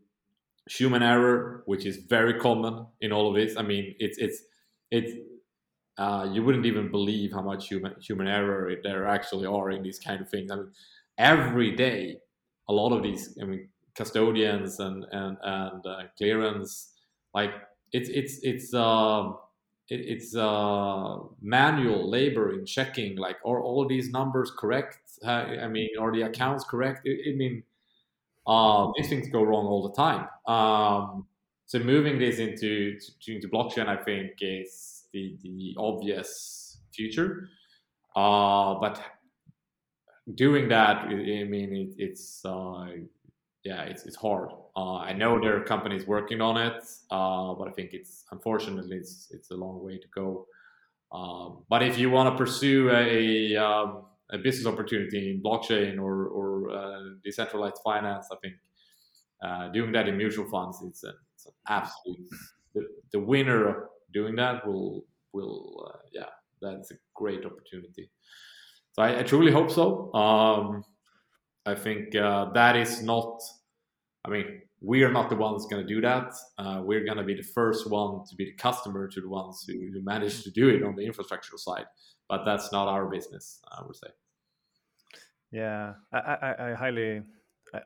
[0.69, 3.57] human error, which is very common in all of this.
[3.57, 4.43] I mean, it's it's
[4.91, 5.12] it's
[5.99, 9.99] uh, you wouldn't even believe how much human human error there actually are in these
[9.99, 10.51] kind of things.
[10.51, 10.72] I mean,
[11.18, 12.18] every day,
[12.68, 16.92] a lot of these, I mean, custodians and and and uh, clearance,
[17.34, 17.53] like
[17.92, 19.30] it's it's it's uh,
[19.88, 24.99] it, it's uh, manual labor in checking, like are all these numbers correct?
[25.24, 27.07] I mean, are the accounts correct?
[27.07, 27.62] I, I mean,
[28.47, 30.28] uh, these things go wrong all the time.
[30.47, 31.26] Um,
[31.66, 37.48] so moving this into to, into blockchain, I think is the, the obvious future.
[38.14, 39.00] Uh, but
[40.34, 42.86] doing that, I mean, it, it's uh,
[43.64, 44.50] yeah, it's it's hard.
[44.76, 48.96] Uh, I know there are companies working on it, uh, but I think it's unfortunately
[48.96, 50.46] it's it's a long way to go.
[51.12, 56.26] Um, but if you want to pursue a, um, a business opportunity in blockchain or
[56.26, 58.54] or uh, decentralized finance, I think
[59.42, 60.88] uh, doing that in mutual funds a,
[61.34, 62.28] it's an absolute
[62.74, 63.88] the, the winner
[64.19, 66.31] doing that will will uh, yeah
[66.62, 68.11] that's a great opportunity.
[68.93, 69.87] So i, I truly hope so.
[70.23, 70.67] Um,
[71.73, 73.33] i think uh, that is not
[74.25, 74.47] i mean
[74.93, 76.29] we are not the ones going to do that.
[76.59, 79.64] Uh, we're going to be the first one to be the customer to the ones
[79.67, 81.89] who, who manage to do it on the infrastructure side
[82.31, 83.45] but that's not our business
[83.77, 84.11] i would say.
[85.61, 87.11] Yeah i, I, I highly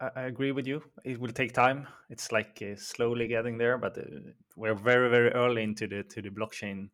[0.00, 0.82] I, I, agree with you.
[1.04, 1.86] It will take time.
[2.08, 4.02] It's like uh, slowly getting there, but uh,
[4.56, 6.90] we're very, very early into the to the blockchain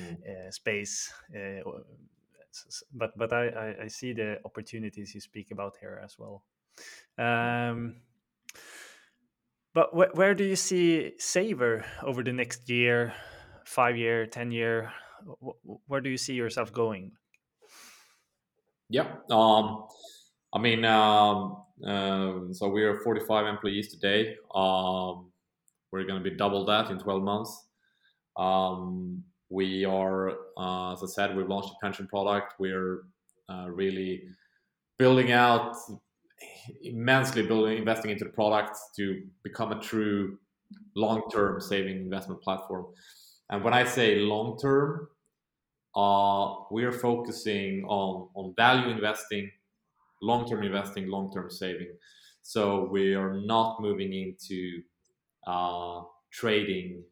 [0.00, 0.16] mm.
[0.22, 1.12] uh, space.
[1.34, 1.70] Uh,
[2.92, 6.44] but but I, I see the opportunities you speak about here as well.
[7.18, 8.02] Um,
[9.74, 13.14] but wh where do you see Savr over the next year,
[13.64, 14.92] five year, ten year?
[15.86, 17.12] where do you see yourself going?
[18.88, 19.06] Yeah.
[19.30, 19.86] Um,
[20.52, 24.36] I mean, um, uh, so we are 45 employees today.
[24.54, 25.32] Um,
[25.90, 27.66] we're going to be double that in 12 months.
[28.36, 32.54] Um, we are, uh, as I said, we've launched a pension product.
[32.58, 33.02] We're
[33.48, 34.22] uh, really
[34.98, 35.74] building out
[36.82, 40.38] immensely building investing into the product to become a true
[40.96, 42.86] long-term saving investment platform
[43.50, 45.08] and when i say long-term
[45.94, 49.50] uh, we are focusing on on value investing
[50.22, 51.92] long-term investing, long-term saving.
[52.42, 54.82] So we are not moving into
[55.46, 56.02] uh,
[56.32, 57.02] trading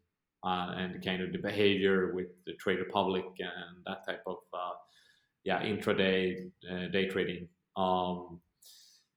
[0.43, 4.73] uh, and kind of the behavior with the Trade Republic and that type of uh,
[5.43, 7.47] yeah intraday uh, day trading.
[7.77, 8.41] Um,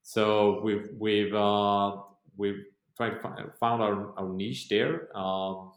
[0.03, 1.97] so we've we've uh,
[2.37, 2.63] we've
[2.97, 5.17] tried to find, found our, our niche there.
[5.17, 5.73] Um,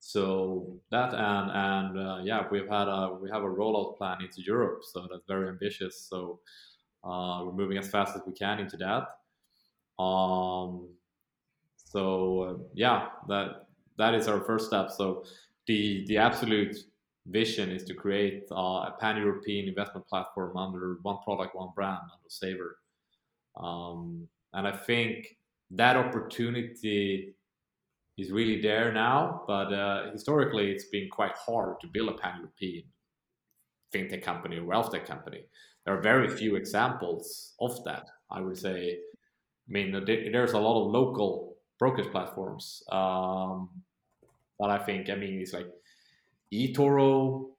[0.00, 4.42] so that and and uh, yeah, we've had a we have a rollout plan into
[4.42, 6.06] Europe, so that's very ambitious.
[6.10, 6.40] So
[7.04, 10.02] uh, we're moving as fast as we can into that.
[10.02, 10.88] Um,
[11.76, 13.66] so uh, yeah, that
[13.98, 14.90] that is our first step.
[14.90, 15.24] So
[15.66, 16.76] the the absolute
[17.26, 22.28] vision is to create uh, a pan-European investment platform under one product, one brand, under
[22.28, 22.72] Savr.
[23.62, 25.36] Um, and I think
[25.70, 27.34] that opportunity
[28.18, 32.84] is really there now, but uh, historically it's been quite hard to build a pan-European
[33.94, 35.44] fintech company or wealth tech company.
[35.84, 38.08] There are very few examples of that.
[38.32, 38.98] I would say.
[39.68, 43.68] I mean, there's a lot of local brokerage platforms, um,
[44.58, 45.68] but I think I mean it's like
[46.52, 47.50] eToro,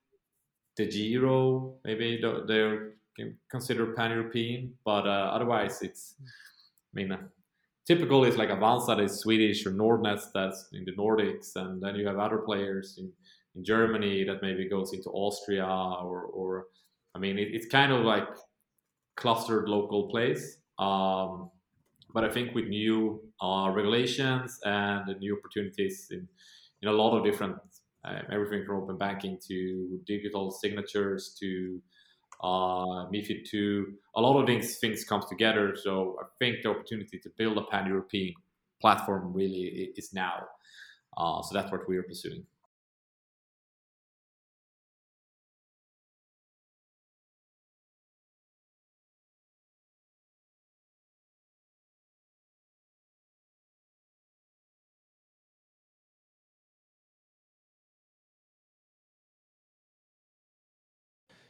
[0.78, 2.94] DEGIRO, maybe they're
[3.50, 6.16] considered pan-European, but uh, otherwise it's.
[6.22, 7.18] I mean,
[7.88, 11.96] typical is like Avanza that is Swedish or Nordnet that's in the Nordics, and then
[11.96, 13.12] you have other players in,
[13.56, 16.66] in Germany that maybe goes into Austria or, or
[17.16, 18.28] I mean, it, it's kind of like
[19.16, 20.58] clustered local plays.
[20.80, 21.52] Um,
[22.14, 26.28] but I think with new uh, regulations and new opportunities in,
[26.82, 27.58] in a lot of different,
[28.06, 31.82] uh, everything from open banking to digital signatures to
[32.44, 33.94] uh, MIFID 2.
[34.18, 35.76] A lot of things things comes together.
[35.76, 38.34] So I think the opportunity to build a pan-European
[38.82, 40.46] platform really is now.
[41.18, 42.46] Uh, so that's what we are pursuing.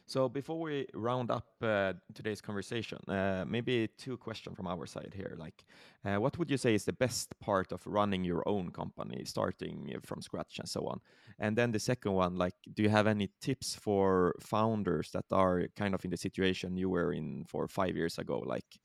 [0.06, 5.14] So before we round up uh, today's conversation, uh, maybe two questions from our side
[5.16, 5.34] here.
[5.38, 5.64] Like,
[6.04, 9.98] uh, what would you say is the best part of running your own company, starting
[10.04, 11.00] from scratch and so on?
[11.38, 15.68] And then the second one, like, do you have any tips for founders that are
[15.74, 18.78] kind of in the situation you were in for five years ago, like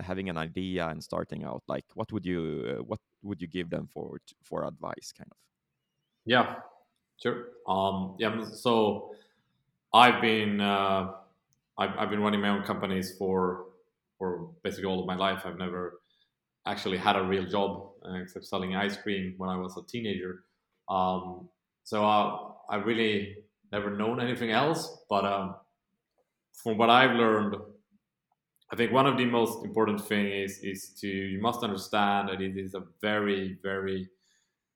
[0.00, 1.64] having an idea and starting out?
[1.68, 5.36] Like, what would you what would you give them for for advice, kind of?
[6.24, 6.60] Yeah,
[7.22, 7.52] sure.
[7.66, 9.14] Um, yeah, so
[9.96, 11.12] I've been uh,
[11.78, 13.66] I've, I've been running my own companies for
[14.18, 15.42] for basically all of my life.
[15.44, 16.00] I've never
[16.66, 20.44] actually had a real job uh, except selling ice cream when I was a teenager.
[20.88, 21.48] Um,
[21.84, 22.18] so I,
[22.70, 23.36] I really
[23.72, 24.80] never known anything else.
[25.08, 25.54] But um,
[26.62, 27.56] from what I've learned,
[28.72, 32.40] I think one of the most important thing is is to you must understand that
[32.40, 34.08] it is a very very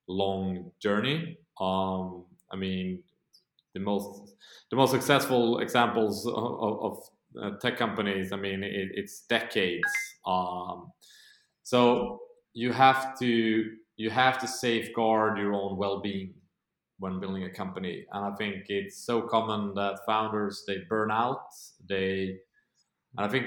[0.09, 1.39] long journey.
[1.61, 3.03] Um, I mean,
[3.75, 4.35] the most
[4.71, 6.99] the most successful examples of, of
[7.43, 8.33] uh, tech companies.
[8.33, 9.89] I mean, it, it's decades.
[10.27, 10.93] Um,
[11.63, 12.21] so
[12.53, 16.35] you have to you have to safeguard your own well-being
[16.99, 21.47] when building a company, and I think it's so common that founders they burn out.
[21.89, 22.37] They,
[23.17, 23.47] and I think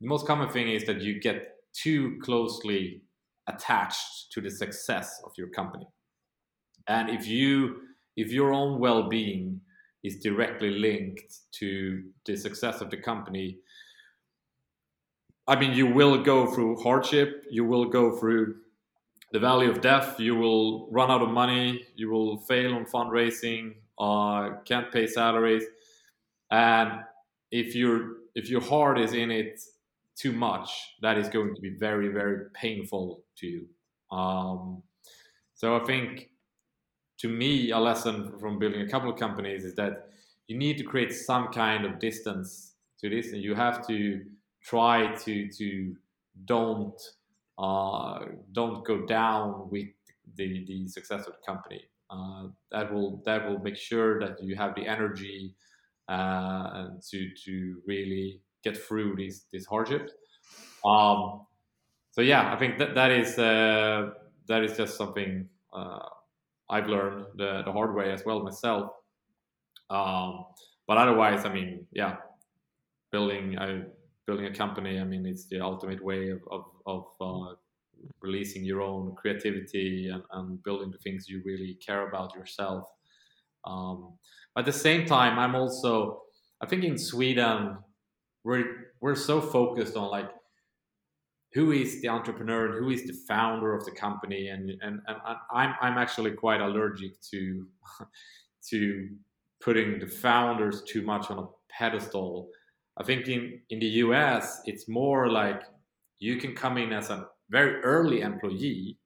[0.00, 3.02] the most common thing is that you get too closely
[3.48, 5.86] attached to the success of your company,
[6.86, 7.76] and if you
[8.16, 9.60] if your own well-being
[10.02, 13.58] is directly linked to the success of the company
[15.46, 18.56] i mean you will go through hardship you will go through
[19.32, 23.74] the valley of death you will run out of money you will fail on fundraising
[23.98, 25.64] uh, can't pay salaries
[26.50, 27.00] and
[27.50, 29.60] if your if your heart is in it
[30.14, 30.70] too much
[31.02, 33.66] that is going to be very very painful to you.
[34.16, 34.82] Um,
[35.54, 36.30] so i think
[37.18, 40.10] to me, a lesson from building a couple of companies is that
[40.48, 44.24] you need to create some kind of distance to this, and you have to
[44.62, 45.96] try to to
[46.44, 47.00] don't
[47.58, 49.88] uh, don't go down with
[50.36, 51.82] the the success of the company.
[52.08, 55.54] Uh, that will that will make sure that you have the energy
[56.08, 60.12] uh, to to really get through these these hardships.
[60.84, 61.46] Um,
[62.12, 64.10] so yeah, I think that that is uh,
[64.46, 66.08] that is just something uh,
[66.68, 68.90] I've learned the, the hard way as well myself.
[69.90, 70.46] Um,
[70.86, 72.16] but otherwise, I mean, yeah,
[73.12, 73.84] building a
[74.26, 74.98] building a company.
[74.98, 77.54] I mean, it's the ultimate way of of, of uh,
[78.20, 82.84] releasing your own creativity and, and, building the things you really care about yourself.
[83.64, 84.14] Um,
[84.56, 86.22] at the same time, I'm also
[86.60, 87.78] I think in Sweden
[88.44, 90.30] we're we're so focused on like
[91.56, 94.48] who is the entrepreneur and who is the founder of the company?
[94.48, 95.16] And and, and
[95.50, 97.66] I'm, I'm actually quite allergic to
[98.70, 99.08] to
[99.62, 102.50] putting the founders too much on a pedestal.
[102.98, 105.62] I think in in the us it's more like
[106.18, 108.98] you can come in as a very early employee.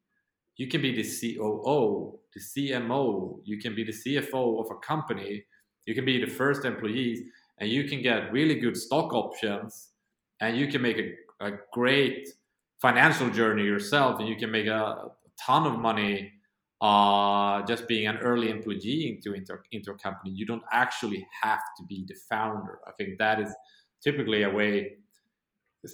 [0.57, 5.45] You can be the coo the cmo you can be the cfo of a company.
[5.87, 7.21] You can be the first employees
[7.59, 9.91] and you can get really good stock options
[10.41, 12.29] and you can make a a great
[12.81, 15.11] financial journey yourself and you can make a,
[15.47, 16.31] ton of money
[16.83, 21.61] uh, just being an early employee into, into into a company, you don't actually have
[21.79, 22.79] to be the founder.
[22.87, 23.55] I think that is
[24.03, 24.97] typically a way,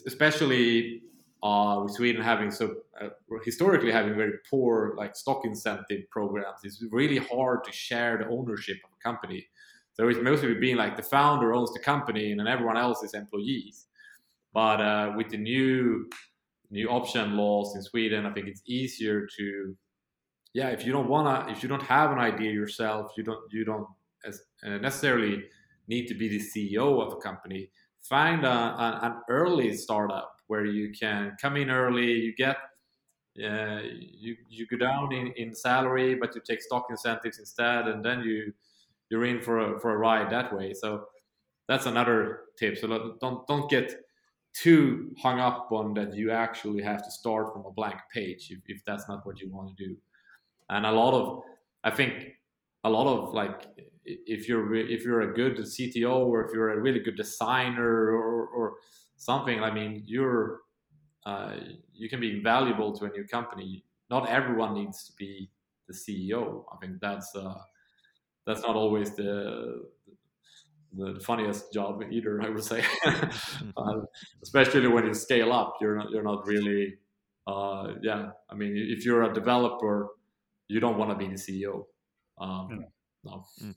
[0.07, 1.03] especially
[1.43, 3.09] uh, with Sweden having so uh,
[3.45, 6.61] historically having very poor like stock incentive programs.
[6.65, 9.47] It's really hard to share the ownership of a company.
[9.95, 13.15] So it's mostly being like the founder owns the company and then everyone else is
[13.15, 13.87] employees.
[14.53, 16.09] But uh, with the new
[16.71, 19.77] new option laws in Sweden, I think it's easier to
[20.55, 23.65] yeah if you don't wanna if you don't have an idea yourself, you don't you
[23.65, 23.87] don't
[24.25, 25.45] as, uh, necessarily
[25.89, 27.71] need to be the CEO of a company.
[28.03, 32.57] Find a, a, an early startup where you can come in early, you get
[33.43, 38.05] uh, you you go down in, in salary, but you take stock incentives instead, and
[38.05, 38.53] then you
[39.11, 40.73] you're in for a, for a ride that way.
[40.73, 41.05] So
[41.69, 42.79] that's another tip.
[42.79, 43.95] So don't don't get
[44.63, 48.61] too hung up on that you actually have to start from a blank page if,
[48.67, 49.97] if that's not what you want to do.
[50.71, 51.43] And a lot of
[51.85, 52.33] I think
[52.85, 53.67] a lot of like
[54.05, 58.47] if you're if you're a good CTO or if you're a really good designer or,
[58.47, 58.75] or
[59.17, 60.61] something, I mean you're
[61.27, 61.57] uh,
[61.93, 63.85] you can be invaluable to a new company.
[64.09, 65.51] Not everyone needs to be
[65.89, 66.65] the CEO.
[66.73, 67.61] I think that's uh,
[68.47, 69.83] that's not always the
[70.97, 72.43] the funniest job either.
[72.43, 74.01] I would say, uh,
[74.43, 76.95] especially when you scale up, you're not you're not really.
[77.47, 80.09] Uh, yeah, I mean, if you're a developer,
[80.67, 81.85] you don't want to be the CEO.
[82.39, 82.85] Um, mm.
[83.23, 83.45] No.
[83.63, 83.75] Mm.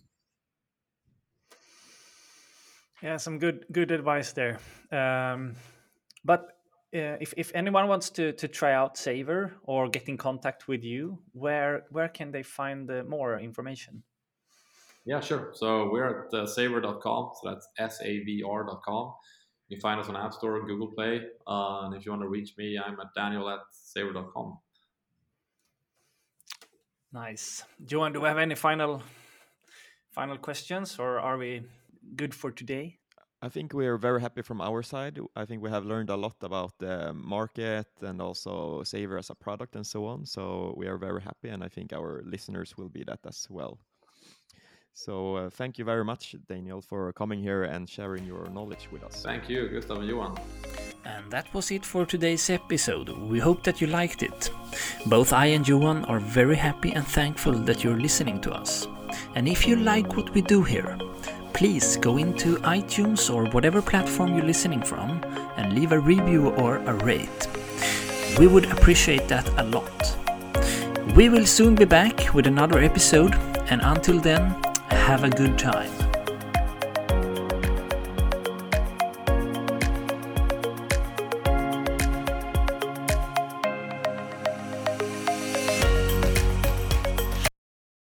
[3.03, 4.59] Yeah, some good good advice there.
[4.91, 5.55] Um,
[6.25, 6.41] but
[6.93, 10.83] uh, if if anyone wants to to try out Savr or get in contact with
[10.83, 14.03] you, where where can they find uh, more information?
[15.05, 15.51] Yeah, sure.
[15.53, 17.31] So we're at uh, savr.com.
[17.41, 19.13] So that's S A V R.com.
[19.67, 21.21] You can find us on App Store and Google Play.
[21.47, 23.59] Uh, and if you want to reach me, I'm at daniel at
[23.95, 24.57] savr.com.
[27.11, 27.63] Nice.
[27.87, 29.01] Johan, do we have any final
[30.11, 31.63] final questions or are we
[32.15, 32.99] good for today?
[33.41, 35.17] I think we are very happy from our side.
[35.35, 39.35] I think we have learned a lot about the market and also Savr as a
[39.35, 40.25] product and so on.
[40.25, 43.79] So we are very happy, and I think our listeners will be that as well.
[44.99, 49.01] So uh, thank you very much, Daniel, for coming here and sharing your knowledge with
[49.01, 49.23] us.
[49.23, 50.37] Thank you, Gustav and Johan.
[51.05, 53.07] And that was it for today's episode.
[53.07, 54.51] We hope that you liked it.
[55.05, 58.89] Both I and Johan are very happy and thankful that you're listening to us.
[59.35, 60.97] And if you like what we do here,
[61.53, 65.23] please go into iTunes or whatever platform you're listening from
[65.55, 67.47] and leave a review or a rate.
[68.37, 70.17] We would appreciate that a lot.
[71.15, 73.33] We will soon be back with another episode,
[73.71, 74.61] and until then,
[75.09, 76.08] have a good time.